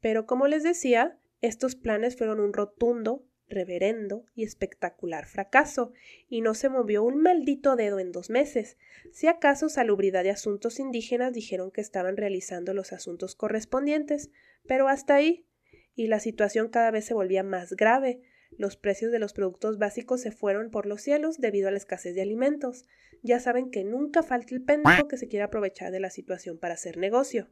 Pero 0.00 0.26
como 0.26 0.46
les 0.46 0.62
decía, 0.62 1.18
estos 1.40 1.74
planes 1.74 2.16
fueron 2.16 2.40
un 2.40 2.52
rotundo, 2.52 3.24
reverendo 3.48 4.26
y 4.34 4.44
espectacular 4.44 5.26
fracaso, 5.26 5.92
y 6.28 6.40
no 6.40 6.54
se 6.54 6.68
movió 6.68 7.02
un 7.02 7.20
maldito 7.22 7.76
dedo 7.76 7.98
en 7.98 8.12
dos 8.12 8.30
meses. 8.30 8.76
Si 9.12 9.26
acaso 9.26 9.68
Salubridad 9.68 10.24
y 10.24 10.28
Asuntos 10.28 10.78
Indígenas 10.78 11.32
dijeron 11.32 11.70
que 11.70 11.80
estaban 11.80 12.16
realizando 12.16 12.74
los 12.74 12.92
asuntos 12.92 13.34
correspondientes, 13.34 14.30
pero 14.66 14.88
hasta 14.88 15.14
ahí. 15.14 15.46
Y 15.94 16.06
la 16.06 16.20
situación 16.20 16.68
cada 16.68 16.90
vez 16.90 17.06
se 17.06 17.14
volvía 17.14 17.42
más 17.42 17.72
grave. 17.72 18.20
Los 18.56 18.76
precios 18.76 19.10
de 19.12 19.18
los 19.18 19.32
productos 19.32 19.78
básicos 19.78 20.20
se 20.20 20.30
fueron 20.30 20.70
por 20.70 20.86
los 20.86 21.02
cielos 21.02 21.38
debido 21.38 21.68
a 21.68 21.70
la 21.70 21.78
escasez 21.78 22.14
de 22.14 22.22
alimentos. 22.22 22.84
Ya 23.22 23.40
saben 23.40 23.70
que 23.70 23.84
nunca 23.84 24.22
falta 24.22 24.54
el 24.54 24.62
pendejo 24.62 25.08
que 25.08 25.16
se 25.16 25.28
quiera 25.28 25.46
aprovechar 25.46 25.90
de 25.90 26.00
la 26.00 26.10
situación 26.10 26.58
para 26.58 26.74
hacer 26.74 26.98
negocio. 26.98 27.48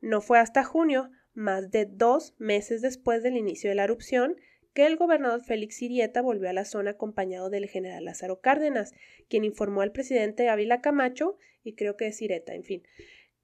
No 0.00 0.20
fue 0.20 0.38
hasta 0.38 0.64
junio, 0.64 1.10
más 1.34 1.70
de 1.70 1.86
dos 1.86 2.34
meses 2.38 2.80
después 2.80 3.22
del 3.22 3.36
inicio 3.36 3.68
de 3.68 3.76
la 3.76 3.84
erupción, 3.84 4.36
que 4.72 4.86
el 4.86 4.96
gobernador 4.96 5.42
Félix 5.42 5.80
Irieta 5.82 6.20
volvió 6.20 6.50
a 6.50 6.52
la 6.52 6.64
zona 6.64 6.92
acompañado 6.92 7.48
del 7.48 7.68
general 7.68 8.04
Lázaro 8.04 8.40
Cárdenas, 8.40 8.92
quien 9.28 9.44
informó 9.44 9.82
al 9.82 9.92
presidente 9.92 10.48
Ávila 10.48 10.80
Camacho, 10.80 11.36
y 11.62 11.74
creo 11.74 11.96
que 11.96 12.08
es 12.08 12.20
Irieta, 12.20 12.54
en 12.54 12.64
fin, 12.64 12.82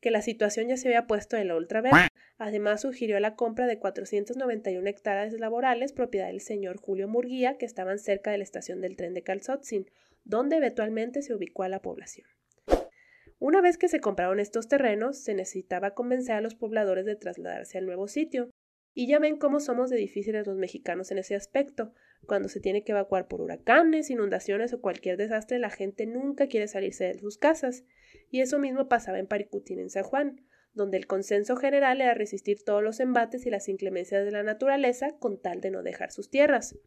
que 0.01 0.11
la 0.11 0.23
situación 0.23 0.69
ya 0.69 0.77
se 0.77 0.89
había 0.89 1.07
puesto 1.07 1.37
en 1.37 1.49
la 1.49 1.57
ultraverde. 1.57 2.09
Además, 2.39 2.81
sugirió 2.81 3.21
la 3.21 3.37
compra 3.37 3.67
de 3.67 3.79
491 3.79 4.89
hectáreas 4.89 5.33
laborales, 5.35 5.93
propiedad 5.93 6.29
del 6.29 6.41
señor 6.41 6.79
Julio 6.79 7.07
Murguía, 7.07 7.59
que 7.59 7.67
estaban 7.67 7.99
cerca 7.99 8.31
de 8.31 8.39
la 8.39 8.45
estación 8.45 8.81
del 8.81 8.97
tren 8.97 9.15
de 9.15 9.23
Calzotzin, 9.23 9.91
donde 10.25 10.57
eventualmente 10.57 11.23
se 11.23 11.35
ubicó 11.35 11.63
a 11.63 11.69
la 11.69 11.83
población. 11.83 12.27
Una 13.41 13.63
vez 13.63 13.79
que 13.79 13.89
se 13.89 14.01
compraron 14.01 14.39
estos 14.39 14.69
terrenos, 14.69 15.17
se 15.17 15.33
necesitaba 15.33 15.95
convencer 15.95 16.35
a 16.35 16.43
los 16.43 16.55
pobladores 16.55 17.07
de 17.07 17.17
trasladarse 17.17 17.79
al 17.79 17.87
nuevo 17.87 18.07
sitio. 18.07 18.51
Y 18.93 19.07
ya 19.07 19.19
ven 19.19 19.39
cómo 19.39 19.61
somos 19.61 19.89
de 19.89 19.97
difíciles 19.97 20.47
los 20.47 20.59
mexicanos 20.59 21.11
en 21.11 21.17
ese 21.17 21.35
aspecto. 21.35 21.95
Cuando 22.27 22.51
se 22.51 22.61
tiene 22.61 22.85
que 22.85 22.93
evacuar 22.93 23.29
por 23.29 23.41
huracanes, 23.41 24.11
inundaciones 24.11 24.75
o 24.75 24.83
cualquier 24.83 25.17
desastre, 25.17 25.59
la 25.59 25.71
gente 25.71 26.05
nunca 26.05 26.49
quiere 26.49 26.69
salirse 26.69 27.05
de 27.05 27.19
sus 27.19 27.39
casas. 27.39 27.85
Y 28.31 28.43
eso 28.43 28.59
mismo 28.59 28.89
pasaba 28.89 29.19
en 29.19 29.27
Paricutín, 29.27 29.79
en 29.79 29.89
San 29.89 30.05
Juan. 30.05 30.45
donde 30.73 30.99
el 30.99 31.09
consenso 31.09 31.57
general 31.57 32.01
era 32.01 32.15
resistir 32.15 32.63
todos 32.63 32.81
los 32.81 33.01
embates 33.01 33.45
y 33.45 33.51
las 33.51 33.69
inclemencias 33.69 34.25
de 34.25 34.31
la 34.31 34.45
naturaleza 34.45 35.17
con 35.19 35.41
tal 35.41 35.61
de 35.61 35.73
no 35.73 35.83
dejar 35.83 36.13
sus 36.13 36.31
tierras. 36.31 36.79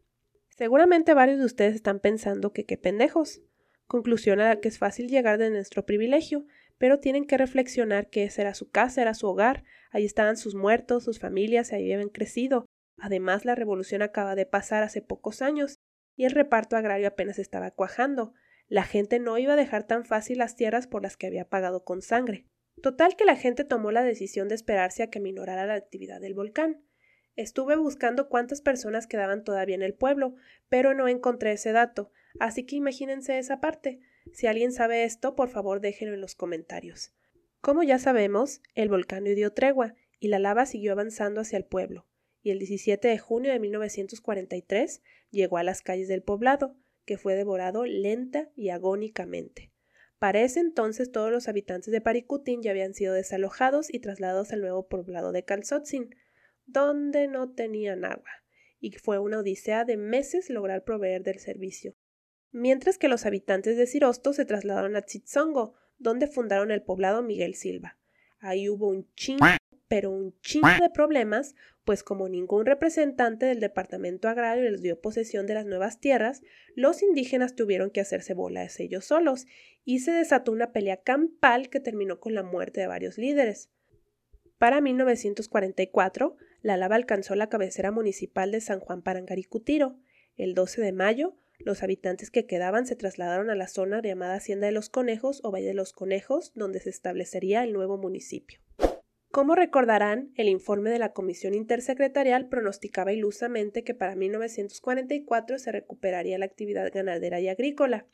Seguramente 0.48 1.12
varios 1.12 1.38
de 1.38 1.44
ustedes 1.44 1.74
están 1.74 2.00
pensando 2.00 2.54
que 2.54 2.64
qué 2.64 2.78
pendejos. 2.78 3.42
Conclusión 3.86 4.40
a 4.40 4.48
la 4.48 4.60
que 4.60 4.68
es 4.68 4.78
fácil 4.78 5.08
llegar 5.08 5.38
de 5.38 5.50
nuestro 5.50 5.84
privilegio, 5.84 6.46
pero 6.78 7.00
tienen 7.00 7.26
que 7.26 7.38
reflexionar 7.38 8.08
que 8.08 8.24
esa 8.24 8.42
era 8.42 8.54
su 8.54 8.70
casa, 8.70 9.02
era 9.02 9.14
su 9.14 9.26
hogar, 9.26 9.64
ahí 9.90 10.04
estaban 10.04 10.36
sus 10.36 10.54
muertos, 10.54 11.04
sus 11.04 11.18
familias, 11.18 11.72
ahí 11.72 11.92
habían 11.92 12.08
crecido. 12.08 12.66
Además, 12.98 13.44
la 13.44 13.54
revolución 13.54 14.02
acaba 14.02 14.34
de 14.34 14.46
pasar 14.46 14.82
hace 14.82 15.02
pocos 15.02 15.42
años, 15.42 15.76
y 16.16 16.24
el 16.24 16.32
reparto 16.32 16.76
agrario 16.76 17.08
apenas 17.08 17.38
estaba 17.38 17.70
cuajando. 17.70 18.34
La 18.68 18.84
gente 18.84 19.18
no 19.18 19.36
iba 19.38 19.52
a 19.52 19.56
dejar 19.56 19.86
tan 19.86 20.04
fácil 20.04 20.38
las 20.38 20.56
tierras 20.56 20.86
por 20.86 21.02
las 21.02 21.16
que 21.16 21.26
había 21.26 21.48
pagado 21.48 21.84
con 21.84 22.02
sangre. 22.02 22.46
Total 22.82 23.16
que 23.16 23.24
la 23.24 23.36
gente 23.36 23.64
tomó 23.64 23.92
la 23.92 24.02
decisión 24.02 24.48
de 24.48 24.54
esperarse 24.54 25.02
a 25.02 25.10
que 25.10 25.20
minorara 25.20 25.66
la 25.66 25.74
actividad 25.74 26.20
del 26.20 26.34
volcán. 26.34 26.84
Estuve 27.36 27.76
buscando 27.76 28.28
cuántas 28.28 28.60
personas 28.60 29.06
quedaban 29.06 29.42
todavía 29.42 29.74
en 29.74 29.82
el 29.82 29.94
pueblo, 29.94 30.34
pero 30.68 30.94
no 30.94 31.08
encontré 31.08 31.52
ese 31.52 31.72
dato, 31.72 32.12
así 32.38 32.64
que 32.64 32.76
imagínense 32.76 33.38
esa 33.38 33.60
parte. 33.60 34.00
Si 34.32 34.46
alguien 34.46 34.72
sabe 34.72 35.04
esto, 35.04 35.34
por 35.34 35.48
favor 35.48 35.80
déjenlo 35.80 36.14
en 36.14 36.20
los 36.20 36.34
comentarios. 36.34 37.12
Como 37.60 37.82
ya 37.82 37.98
sabemos, 37.98 38.60
el 38.74 38.88
volcán 38.88 39.24
dio 39.24 39.52
tregua 39.52 39.94
y 40.20 40.28
la 40.28 40.38
lava 40.38 40.66
siguió 40.66 40.92
avanzando 40.92 41.40
hacia 41.40 41.56
el 41.56 41.64
pueblo, 41.64 42.06
y 42.42 42.50
el 42.50 42.58
17 42.58 43.08
de 43.08 43.18
junio 43.18 43.52
de 43.52 43.58
1943 43.58 45.02
llegó 45.30 45.58
a 45.58 45.64
las 45.64 45.82
calles 45.82 46.08
del 46.08 46.22
poblado, 46.22 46.76
que 47.04 47.18
fue 47.18 47.34
devorado 47.34 47.84
lenta 47.84 48.50
y 48.54 48.68
agónicamente. 48.68 49.72
Para 50.18 50.40
ese 50.40 50.60
entonces 50.60 51.10
todos 51.10 51.30
los 51.30 51.48
habitantes 51.48 51.90
de 51.92 52.00
Paricutín 52.00 52.62
ya 52.62 52.70
habían 52.70 52.94
sido 52.94 53.12
desalojados 53.12 53.92
y 53.92 53.98
trasladados 53.98 54.52
al 54.52 54.60
nuevo 54.60 54.86
poblado 54.86 55.32
de 55.32 55.44
Calzotzin, 55.44 56.14
donde 56.66 57.28
no 57.28 57.52
tenían 57.52 58.04
agua, 58.04 58.30
y 58.80 58.92
fue 58.92 59.18
una 59.18 59.40
odisea 59.40 59.84
de 59.84 59.96
meses 59.96 60.50
lograr 60.50 60.84
proveer 60.84 61.22
del 61.22 61.38
servicio 61.38 61.94
mientras 62.54 62.98
que 62.98 63.08
los 63.08 63.26
habitantes 63.26 63.76
de 63.76 63.86
Cirosto 63.86 64.32
se 64.32 64.44
trasladaron 64.44 64.94
a 64.94 65.02
Tzitzongo, 65.02 65.74
donde 65.98 66.28
fundaron 66.28 66.70
el 66.70 66.82
poblado 66.82 67.20
Miguel 67.20 67.56
Silva. 67.56 67.98
Ahí 68.38 68.68
hubo 68.68 68.88
un 68.88 69.12
chingo, 69.16 69.44
pero 69.88 70.12
un 70.12 70.38
chingo 70.40 70.68
de 70.80 70.88
problemas, 70.88 71.56
pues 71.84 72.04
como 72.04 72.28
ningún 72.28 72.64
representante 72.64 73.46
del 73.46 73.58
departamento 73.58 74.28
agrario 74.28 74.70
les 74.70 74.82
dio 74.82 75.00
posesión 75.00 75.46
de 75.46 75.54
las 75.54 75.66
nuevas 75.66 75.98
tierras, 75.98 76.42
los 76.76 77.02
indígenas 77.02 77.56
tuvieron 77.56 77.90
que 77.90 78.00
hacerse 78.00 78.34
bolas 78.34 78.78
ellos 78.78 79.04
solos, 79.04 79.46
y 79.84 79.98
se 79.98 80.12
desató 80.12 80.52
una 80.52 80.72
pelea 80.72 81.02
campal 81.02 81.68
que 81.70 81.80
terminó 81.80 82.20
con 82.20 82.34
la 82.34 82.44
muerte 82.44 82.80
de 82.80 82.86
varios 82.86 83.18
líderes. 83.18 83.68
Para 84.58 84.80
1944, 84.80 86.36
la 86.64 86.78
lava 86.78 86.96
alcanzó 86.96 87.34
la 87.34 87.50
cabecera 87.50 87.92
municipal 87.92 88.50
de 88.50 88.62
San 88.62 88.80
Juan 88.80 89.02
Parangaricutiro. 89.02 89.98
El 90.34 90.54
12 90.54 90.80
de 90.80 90.92
mayo, 90.92 91.36
los 91.58 91.82
habitantes 91.82 92.30
que 92.30 92.46
quedaban 92.46 92.86
se 92.86 92.96
trasladaron 92.96 93.50
a 93.50 93.54
la 93.54 93.68
zona 93.68 94.00
llamada 94.00 94.36
Hacienda 94.36 94.66
de 94.66 94.72
los 94.72 94.88
Conejos 94.88 95.42
o 95.44 95.50
Valle 95.50 95.66
de 95.66 95.74
los 95.74 95.92
Conejos, 95.92 96.52
donde 96.54 96.80
se 96.80 96.88
establecería 96.88 97.62
el 97.64 97.74
nuevo 97.74 97.98
municipio. 97.98 98.60
Como 99.30 99.54
recordarán, 99.54 100.32
el 100.36 100.48
informe 100.48 100.88
de 100.88 100.98
la 100.98 101.12
Comisión 101.12 101.52
Intersecretarial 101.52 102.48
pronosticaba 102.48 103.12
ilusamente 103.12 103.84
que 103.84 103.92
para 103.94 104.16
1944 104.16 105.58
se 105.58 105.70
recuperaría 105.70 106.38
la 106.38 106.46
actividad 106.46 106.90
ganadera 106.90 107.40
y 107.40 107.48
agrícola, 107.48 108.06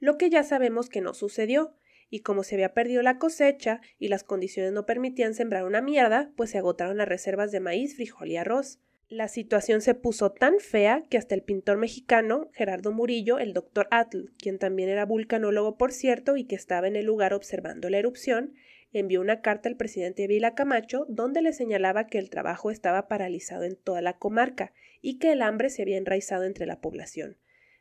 lo 0.00 0.18
que 0.18 0.28
ya 0.28 0.42
sabemos 0.42 0.90
que 0.90 1.00
no 1.00 1.14
sucedió, 1.14 1.74
y 2.10 2.20
como 2.20 2.42
se 2.42 2.54
había 2.54 2.74
perdido 2.74 3.02
la 3.02 3.18
cosecha 3.18 3.80
y 3.98 4.08
las 4.08 4.24
condiciones 4.24 4.72
no 4.72 4.86
permitían 4.86 5.34
sembrar 5.34 5.64
una 5.64 5.82
mierda, 5.82 6.30
pues 6.36 6.50
se 6.50 6.58
agotaron 6.58 6.96
las 6.96 7.08
reservas 7.08 7.52
de 7.52 7.60
maíz, 7.60 7.96
frijol 7.96 8.28
y 8.28 8.36
arroz. 8.36 8.80
La 9.08 9.28
situación 9.28 9.82
se 9.82 9.94
puso 9.94 10.32
tan 10.32 10.58
fea 10.58 11.04
que 11.08 11.16
hasta 11.16 11.36
el 11.36 11.42
pintor 11.42 11.76
mexicano 11.76 12.50
Gerardo 12.52 12.90
Murillo, 12.90 13.38
el 13.38 13.52
doctor 13.52 13.86
Atl, 13.92 14.32
quien 14.36 14.58
también 14.58 14.88
era 14.88 15.06
vulcanólogo 15.06 15.76
por 15.78 15.92
cierto 15.92 16.36
y 16.36 16.44
que 16.44 16.56
estaba 16.56 16.88
en 16.88 16.96
el 16.96 17.06
lugar 17.06 17.32
observando 17.32 17.88
la 17.88 17.98
erupción, 17.98 18.54
envió 18.92 19.20
una 19.20 19.42
carta 19.42 19.68
al 19.68 19.76
presidente 19.76 20.26
Vila 20.26 20.54
Camacho 20.54 21.06
donde 21.08 21.42
le 21.42 21.52
señalaba 21.52 22.08
que 22.08 22.18
el 22.18 22.30
trabajo 22.30 22.70
estaba 22.70 23.06
paralizado 23.06 23.62
en 23.62 23.76
toda 23.76 24.00
la 24.00 24.18
comarca 24.18 24.72
y 25.00 25.18
que 25.18 25.32
el 25.32 25.42
hambre 25.42 25.70
se 25.70 25.82
había 25.82 25.98
enraizado 25.98 26.44
entre 26.44 26.66
la 26.66 26.80
población. 26.80 27.36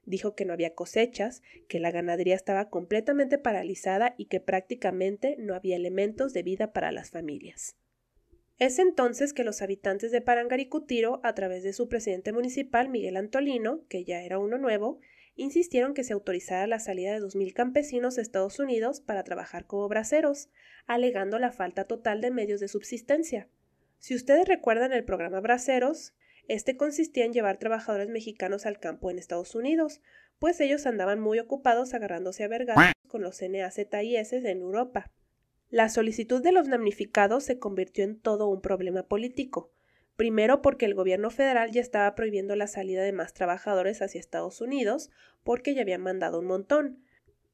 Dijo 0.06 0.36
que 0.36 0.46
no 0.46 0.54
había 0.54 0.76
cosechas, 0.76 1.42
que 1.68 1.80
la 1.80 1.92
ganadería 1.92 2.36
estaba 2.36 2.70
completamente 2.70 3.38
paralizada 3.38 4.16
y 4.18 4.26
que 4.26 4.40
prácticamente 4.40 5.36
no 5.40 5.56
había 5.56 5.76
elementos 5.76 6.34
de 6.34 6.44
vida 6.44 6.74
para 6.74 6.92
las 6.92 7.10
familias. 7.10 7.76
Es 8.58 8.80
entonces 8.80 9.34
que 9.34 9.44
los 9.44 9.62
habitantes 9.62 10.12
de 10.12 10.22
Parangaricutiro, 10.22 11.20
a 11.24 11.36
través 11.36 11.64
de 11.64 11.74
su 11.74 11.90
presidente 11.90 12.32
municipal 12.32 12.88
Miguel 12.88 13.18
Antolino, 13.18 13.84
que 13.90 14.06
ya 14.06 14.22
era 14.22 14.40
uno 14.40 14.58
nuevo, 14.58 15.00
insistieron 15.36 15.94
que 15.94 16.06
se 16.06 16.14
autorizara 16.14 16.66
la 16.66 16.80
salida 16.80 17.12
de 17.12 17.20
dos 17.20 17.36
mil 17.36 17.54
campesinos 17.54 18.18
a 18.18 18.22
Estados 18.22 18.60
Unidos 18.60 19.02
para 19.02 19.24
trabajar 19.24 19.66
como 19.66 19.90
braceros, 19.90 20.50
alegando 20.86 21.40
la 21.40 21.52
falta 21.52 21.86
total 21.86 22.22
de 22.22 22.32
medios 22.32 22.62
de 22.62 22.70
subsistencia. 22.70 23.50
Si 23.98 24.16
ustedes 24.16 24.48
recuerdan 24.48 24.94
el 24.94 25.04
programa 25.04 25.42
Braceros, 25.42 26.14
este 26.48 26.78
consistía 26.78 27.26
en 27.26 27.34
llevar 27.34 27.58
trabajadores 27.58 28.10
mexicanos 28.10 28.66
al 28.66 28.80
campo 28.80 29.10
en 29.10 29.20
Estados 29.20 29.56
Unidos, 29.56 30.02
pues 30.40 30.60
ellos 30.60 30.86
andaban 30.86 31.20
muy 31.20 31.40
ocupados 31.40 31.94
agarrándose 31.94 32.44
a 32.44 32.48
vergas 32.48 32.94
con 33.08 33.22
los 33.22 33.42
NAZIS 33.42 34.32
en 34.32 34.62
Europa. 34.62 35.12
La 35.70 35.90
solicitud 35.90 36.42
de 36.42 36.52
los 36.52 36.70
damnificados 36.70 37.44
se 37.44 37.60
convirtió 37.60 38.04
en 38.04 38.20
todo 38.20 38.48
un 38.48 38.62
problema 38.62 39.04
político. 39.04 39.72
Primero 40.16 40.62
porque 40.62 40.86
el 40.86 40.94
gobierno 40.94 41.30
federal 41.30 41.72
ya 41.72 41.82
estaba 41.82 42.16
prohibiendo 42.16 42.56
la 42.56 42.68
salida 42.68 43.04
de 43.04 43.12
más 43.12 43.34
trabajadores 43.34 44.02
hacia 44.02 44.20
Estados 44.20 44.62
Unidos, 44.62 45.10
porque 45.44 45.74
ya 45.74 45.82
habían 45.82 46.02
mandado 46.02 46.40
un 46.40 46.46
montón. 46.46 47.04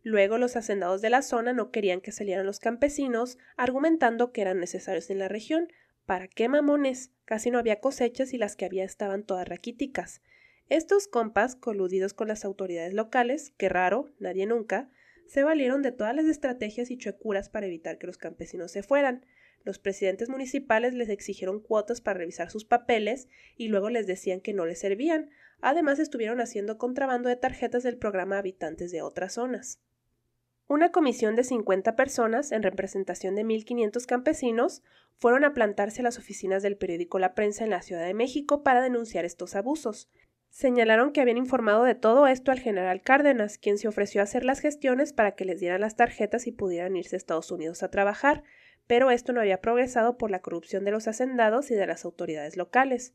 Luego 0.04 0.38
los 0.38 0.56
hacendados 0.56 1.02
de 1.02 1.10
la 1.10 1.22
zona 1.22 1.54
no 1.54 1.72
querían 1.72 2.02
que 2.02 2.12
salieran 2.12 2.46
los 2.46 2.60
campesinos, 2.60 3.38
argumentando 3.56 4.32
que 4.32 4.42
eran 4.42 4.60
necesarios 4.60 5.10
en 5.10 5.20
la 5.20 5.28
región. 5.28 5.72
¿Para 6.06 6.28
qué 6.28 6.50
mamones? 6.50 7.12
Casi 7.26 7.52
no 7.52 7.60
había 7.60 7.80
cosechas 7.80 8.34
y 8.34 8.38
las 8.38 8.56
que 8.56 8.66
había 8.66 8.84
estaban 8.84 9.24
todas 9.24 9.48
raquíticas. 9.48 10.22
Estos 10.70 11.08
compas, 11.08 11.56
coludidos 11.56 12.14
con 12.14 12.28
las 12.28 12.46
autoridades 12.46 12.94
locales, 12.94 13.54
que 13.58 13.70
raro, 13.70 14.10
nadie 14.20 14.46
nunca, 14.46 14.90
se 15.28 15.44
valieron 15.44 15.82
de 15.82 15.92
todas 15.92 16.16
las 16.16 16.26
estrategias 16.26 16.92
y 16.92 16.98
chuecuras 16.98 17.50
para 17.50 17.68
evitar 17.68 17.98
que 17.98 18.08
los 18.08 18.18
campesinos 18.18 18.72
se 18.72 18.84
fueran. 18.84 19.26
Los 19.64 19.80
presidentes 19.80 20.30
municipales 20.30 20.94
les 20.94 21.10
exigieron 21.10 21.62
cuotas 21.62 22.02
para 22.02 22.20
revisar 22.20 22.50
sus 22.50 22.66
papeles 22.66 23.28
y 23.56 23.68
luego 23.68 23.90
les 23.90 24.08
decían 24.08 24.42
que 24.42 24.54
no 24.54 24.66
les 24.66 24.80
servían. 24.80 25.30
Además 25.62 26.00
estuvieron 26.00 26.42
haciendo 26.42 26.78
contrabando 26.78 27.30
de 27.30 27.36
tarjetas 27.36 27.84
del 27.84 27.98
programa 27.98 28.40
Habitantes 28.40 28.92
de 28.92 29.02
otras 29.04 29.34
zonas. 29.34 29.80
Una 30.72 30.94
comisión 30.94 31.36
de 31.36 31.44
50 31.44 31.98
personas, 31.98 32.54
en 32.54 32.64
representación 32.64 33.36
de 33.36 33.44
1.500 33.44 34.06
campesinos, 34.06 34.84
fueron 35.18 35.44
a 35.44 35.54
plantarse 35.54 36.00
a 36.00 36.06
las 36.06 36.18
oficinas 36.18 36.64
del 36.64 36.78
periódico 36.78 37.20
La 37.20 37.34
Prensa 37.36 37.66
en 37.66 37.72
la 37.72 37.82
Ciudad 37.82 38.06
de 38.06 38.14
México 38.14 38.64
para 38.64 38.80
denunciar 38.80 39.26
estos 39.26 39.58
abusos. 39.58 40.10
Señalaron 40.50 41.12
que 41.12 41.20
habían 41.20 41.36
informado 41.36 41.84
de 41.84 41.96
todo 41.96 42.26
esto 42.26 42.54
al 42.54 42.60
general 42.62 43.02
Cárdenas, 43.02 43.58
quien 43.58 43.78
se 43.78 43.90
ofreció 43.90 44.22
a 44.22 44.24
hacer 44.24 44.46
las 44.46 44.62
gestiones 44.62 45.12
para 45.12 45.36
que 45.36 45.44
les 45.44 45.60
dieran 45.60 45.82
las 45.82 45.98
tarjetas 45.98 46.48
y 46.48 46.54
pudieran 46.54 46.96
irse 46.96 47.18
a 47.18 47.20
Estados 47.20 47.52
Unidos 47.52 47.84
a 47.84 47.92
trabajar, 47.92 48.44
pero 48.88 49.12
esto 49.12 49.34
no 49.34 49.42
había 49.42 49.60
progresado 49.60 50.18
por 50.18 50.32
la 50.32 50.40
corrupción 50.40 50.86
de 50.86 50.92
los 50.92 51.06
hacendados 51.10 51.70
y 51.70 51.76
de 51.76 51.88
las 51.88 52.06
autoridades 52.06 52.56
locales. 52.56 53.14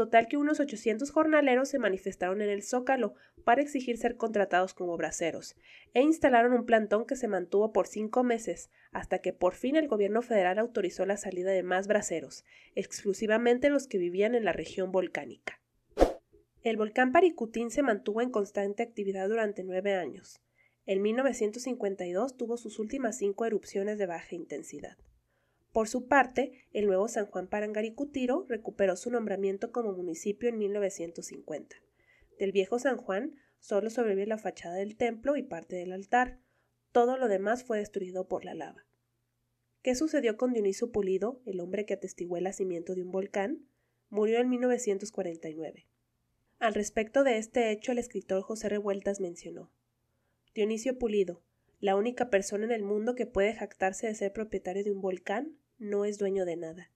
Total 0.00 0.28
que 0.28 0.38
unos 0.38 0.60
800 0.60 1.10
jornaleros 1.10 1.68
se 1.68 1.78
manifestaron 1.78 2.40
en 2.40 2.48
el 2.48 2.62
Zócalo 2.62 3.12
para 3.44 3.60
exigir 3.60 3.98
ser 3.98 4.16
contratados 4.16 4.72
como 4.72 4.96
braceros, 4.96 5.56
e 5.92 6.00
instalaron 6.00 6.54
un 6.54 6.64
plantón 6.64 7.04
que 7.04 7.16
se 7.16 7.28
mantuvo 7.28 7.70
por 7.74 7.86
cinco 7.86 8.24
meses, 8.24 8.70
hasta 8.92 9.18
que 9.18 9.34
por 9.34 9.52
fin 9.52 9.76
el 9.76 9.88
gobierno 9.88 10.22
federal 10.22 10.58
autorizó 10.58 11.04
la 11.04 11.18
salida 11.18 11.50
de 11.50 11.62
más 11.62 11.86
braceros, 11.86 12.46
exclusivamente 12.74 13.68
los 13.68 13.86
que 13.86 13.98
vivían 13.98 14.34
en 14.34 14.46
la 14.46 14.54
región 14.54 14.90
volcánica. 14.90 15.60
El 16.62 16.78
volcán 16.78 17.12
Paricutín 17.12 17.70
se 17.70 17.82
mantuvo 17.82 18.22
en 18.22 18.30
constante 18.30 18.82
actividad 18.82 19.28
durante 19.28 19.64
nueve 19.64 19.96
años. 19.96 20.40
En 20.86 21.02
1952 21.02 22.38
tuvo 22.38 22.56
sus 22.56 22.78
últimas 22.78 23.18
cinco 23.18 23.44
erupciones 23.44 23.98
de 23.98 24.06
baja 24.06 24.34
intensidad. 24.34 24.96
Por 25.72 25.88
su 25.88 26.08
parte, 26.08 26.66
el 26.72 26.86
nuevo 26.86 27.06
San 27.08 27.26
Juan 27.26 27.46
Parangaricutiro 27.46 28.44
recuperó 28.48 28.96
su 28.96 29.10
nombramiento 29.10 29.70
como 29.70 29.92
municipio 29.92 30.48
en 30.48 30.58
1950. 30.58 31.76
Del 32.38 32.52
viejo 32.52 32.78
San 32.78 32.96
Juan 32.96 33.36
solo 33.60 33.90
sobrevive 33.90 34.26
la 34.26 34.38
fachada 34.38 34.76
del 34.76 34.96
templo 34.96 35.36
y 35.36 35.42
parte 35.42 35.76
del 35.76 35.92
altar. 35.92 36.40
Todo 36.90 37.16
lo 37.16 37.28
demás 37.28 37.62
fue 37.62 37.78
destruido 37.78 38.26
por 38.26 38.44
la 38.44 38.54
lava. 38.54 38.86
¿Qué 39.82 39.94
sucedió 39.94 40.36
con 40.36 40.52
Dioniso 40.52 40.90
Pulido, 40.90 41.40
el 41.46 41.60
hombre 41.60 41.86
que 41.86 41.94
atestiguó 41.94 42.36
el 42.36 42.44
nacimiento 42.44 42.94
de 42.94 43.02
un 43.02 43.12
volcán? 43.12 43.68
Murió 44.08 44.40
en 44.40 44.48
1949. 44.48 45.86
Al 46.58 46.74
respecto 46.74 47.22
de 47.22 47.38
este 47.38 47.70
hecho, 47.70 47.92
el 47.92 47.98
escritor 47.98 48.42
José 48.42 48.68
Revueltas 48.68 49.20
mencionó 49.20 49.70
Dionisio 50.52 50.98
Pulido, 50.98 51.42
la 51.80 51.96
única 51.96 52.28
persona 52.28 52.66
en 52.66 52.72
el 52.72 52.82
mundo 52.82 53.14
que 53.14 53.26
puede 53.26 53.54
jactarse 53.54 54.06
de 54.06 54.14
ser 54.14 54.32
propietario 54.32 54.84
de 54.84 54.92
un 54.92 55.00
volcán, 55.00 55.58
no 55.78 56.04
es 56.04 56.18
dueño 56.18 56.44
de 56.44 56.56
nada. 56.56 56.92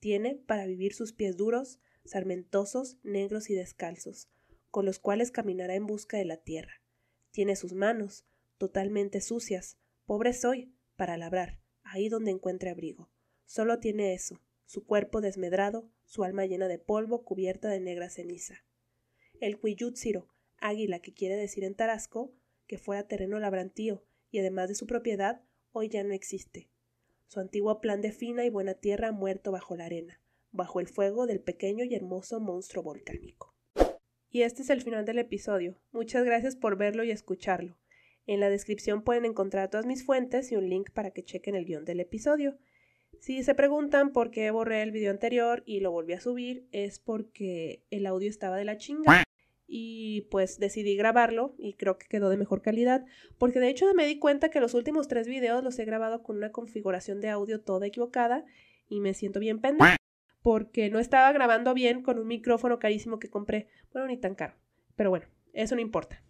Tiene 0.00 0.34
para 0.34 0.66
vivir 0.66 0.94
sus 0.94 1.12
pies 1.12 1.36
duros, 1.36 1.78
sarmentosos, 2.04 2.98
negros 3.02 3.50
y 3.50 3.54
descalzos, 3.54 4.28
con 4.70 4.86
los 4.86 4.98
cuales 4.98 5.30
caminará 5.30 5.74
en 5.74 5.86
busca 5.86 6.16
de 6.16 6.24
la 6.24 6.38
tierra. 6.38 6.82
Tiene 7.30 7.56
sus 7.56 7.74
manos, 7.74 8.24
totalmente 8.56 9.20
sucias, 9.20 9.76
pobre 10.06 10.32
soy, 10.32 10.74
para 10.96 11.18
labrar, 11.18 11.60
ahí 11.82 12.08
donde 12.08 12.30
encuentre 12.30 12.70
abrigo. 12.70 13.10
Solo 13.44 13.80
tiene 13.80 14.14
eso, 14.14 14.40
su 14.64 14.86
cuerpo 14.86 15.20
desmedrado, 15.20 15.90
su 16.04 16.24
alma 16.24 16.46
llena 16.46 16.68
de 16.68 16.78
polvo 16.78 17.22
cubierta 17.22 17.68
de 17.68 17.80
negra 17.80 18.08
ceniza. 18.08 18.64
El 19.40 19.58
Cuiyutsiro, 19.58 20.28
águila 20.56 21.00
que 21.00 21.12
quiere 21.12 21.36
decir 21.36 21.64
en 21.64 21.74
Tarasco, 21.74 22.32
que 22.66 22.78
fuera 22.78 23.06
terreno 23.06 23.38
labrantío, 23.38 24.04
y 24.32 24.40
además 24.40 24.68
de 24.68 24.74
su 24.74 24.86
propiedad, 24.88 25.42
hoy 25.70 25.88
ya 25.88 26.02
no 26.02 26.12
existe. 26.12 26.68
Su 27.28 27.38
antiguo 27.38 27.80
plan 27.80 28.00
de 28.00 28.10
fina 28.10 28.44
y 28.44 28.50
buena 28.50 28.74
tierra 28.74 29.08
ha 29.08 29.12
muerto 29.12 29.52
bajo 29.52 29.76
la 29.76 29.84
arena, 29.84 30.20
bajo 30.50 30.80
el 30.80 30.88
fuego 30.88 31.26
del 31.26 31.40
pequeño 31.40 31.84
y 31.84 31.94
hermoso 31.94 32.40
monstruo 32.40 32.82
volcánico. 32.82 33.54
Y 34.30 34.42
este 34.42 34.62
es 34.62 34.70
el 34.70 34.80
final 34.80 35.04
del 35.04 35.18
episodio. 35.18 35.78
Muchas 35.92 36.24
gracias 36.24 36.56
por 36.56 36.76
verlo 36.76 37.04
y 37.04 37.10
escucharlo. 37.10 37.78
En 38.26 38.40
la 38.40 38.48
descripción 38.48 39.02
pueden 39.02 39.26
encontrar 39.26 39.68
todas 39.68 39.86
mis 39.86 40.04
fuentes 40.04 40.50
y 40.50 40.56
un 40.56 40.68
link 40.68 40.90
para 40.90 41.10
que 41.10 41.24
chequen 41.24 41.54
el 41.54 41.66
guion 41.66 41.84
del 41.84 42.00
episodio. 42.00 42.58
Si 43.20 43.42
se 43.42 43.54
preguntan 43.54 44.12
por 44.12 44.30
qué 44.30 44.50
borré 44.50 44.82
el 44.82 44.92
video 44.92 45.10
anterior 45.10 45.62
y 45.66 45.80
lo 45.80 45.92
volví 45.92 46.14
a 46.14 46.20
subir, 46.20 46.66
es 46.72 46.98
porque 46.98 47.84
el 47.90 48.06
audio 48.06 48.30
estaba 48.30 48.56
de 48.56 48.64
la 48.64 48.78
chinga 48.78 49.24
y 49.66 50.22
pues 50.30 50.58
decidí 50.58 50.96
grabarlo 50.96 51.54
y 51.58 51.74
creo 51.74 51.98
que 51.98 52.06
quedó 52.06 52.28
de 52.28 52.36
mejor 52.36 52.62
calidad 52.62 53.04
porque 53.38 53.60
de 53.60 53.68
hecho 53.68 53.92
me 53.94 54.06
di 54.06 54.18
cuenta 54.18 54.50
que 54.50 54.60
los 54.60 54.74
últimos 54.74 55.08
tres 55.08 55.28
videos 55.28 55.64
los 55.64 55.78
he 55.78 55.84
grabado 55.84 56.22
con 56.22 56.36
una 56.36 56.52
configuración 56.52 57.20
de 57.20 57.30
audio 57.30 57.60
toda 57.60 57.86
equivocada 57.86 58.44
y 58.88 59.00
me 59.00 59.14
siento 59.14 59.40
bien 59.40 59.60
pendeja 59.60 59.96
porque 60.42 60.90
no 60.90 60.98
estaba 60.98 61.32
grabando 61.32 61.72
bien 61.74 62.02
con 62.02 62.18
un 62.18 62.26
micrófono 62.26 62.78
carísimo 62.78 63.18
que 63.18 63.30
compré, 63.30 63.68
bueno 63.92 64.08
ni 64.08 64.16
tan 64.16 64.34
caro, 64.34 64.54
pero 64.96 65.10
bueno, 65.10 65.26
eso 65.52 65.74
no 65.74 65.80
importa. 65.80 66.22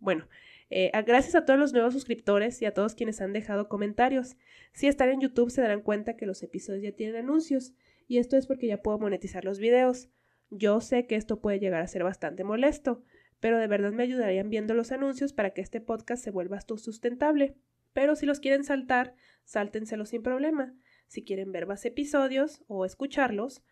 Bueno, 0.00 0.26
eh, 0.70 0.90
gracias 1.04 1.34
a 1.34 1.44
todos 1.44 1.58
los 1.58 1.72
nuevos 1.72 1.92
suscriptores 1.92 2.62
y 2.62 2.64
a 2.64 2.72
todos 2.72 2.94
quienes 2.94 3.20
han 3.20 3.32
dejado 3.32 3.68
comentarios. 3.68 4.36
Si 4.72 4.86
están 4.86 5.10
en 5.10 5.20
YouTube 5.20 5.50
se 5.50 5.60
darán 5.60 5.82
cuenta 5.82 6.16
que 6.16 6.26
los 6.26 6.42
episodios 6.42 6.82
ya 6.82 6.92
tienen 6.92 7.16
anuncios 7.16 7.74
y 8.08 8.18
esto 8.18 8.36
es 8.36 8.46
porque 8.46 8.66
ya 8.66 8.82
puedo 8.82 8.98
monetizar 8.98 9.44
los 9.44 9.58
videos. 9.58 10.08
Yo 10.50 10.80
sé 10.80 11.06
que 11.06 11.16
esto 11.16 11.40
puede 11.40 11.60
llegar 11.60 11.80
a 11.80 11.86
ser 11.86 12.02
bastante 12.02 12.44
molesto, 12.44 13.02
pero 13.38 13.58
de 13.58 13.66
verdad 13.66 13.92
me 13.92 14.02
ayudarían 14.02 14.50
viendo 14.50 14.74
los 14.74 14.92
anuncios 14.92 15.32
para 15.32 15.50
que 15.50 15.60
este 15.60 15.80
podcast 15.80 16.22
se 16.22 16.30
vuelva 16.30 16.60
sustentable. 16.60 17.56
Pero 17.92 18.16
si 18.16 18.26
los 18.26 18.40
quieren 18.40 18.64
saltar, 18.64 19.14
sáltenselos 19.44 20.10
sin 20.10 20.22
problema. 20.22 20.74
Si 21.06 21.24
quieren 21.24 21.50
ver 21.52 21.66
más 21.66 21.84
episodios 21.84 22.62
o 22.68 22.84
escucharlos, 22.84 23.62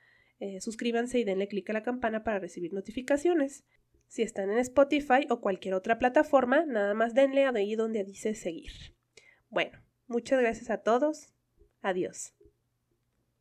eh, 0.41 0.61
suscríbanse 0.61 1.19
y 1.19 1.25
denle 1.25 1.49
clic 1.49 1.69
a 1.71 1.73
la 1.73 1.83
campana 1.83 2.25
para 2.25 2.39
recibir 2.39 2.73
notificaciones. 2.73 3.65
Si 4.07 4.23
están 4.23 4.51
en 4.51 4.59
Spotify 4.59 5.27
o 5.29 5.41
cualquier 5.41 5.75
otra 5.75 5.99
plataforma, 5.99 6.65
nada 6.65 6.95
más 6.95 7.15
denle 7.15 7.45
ahí 7.45 7.75
donde 7.75 8.05
dice 8.05 8.35
seguir. 8.35 8.73
Bueno, 9.51 9.79
muchas 10.07 10.41
gracias 10.41 10.71
a 10.71 10.79
todos. 10.79 11.35
Adiós. 11.83 12.38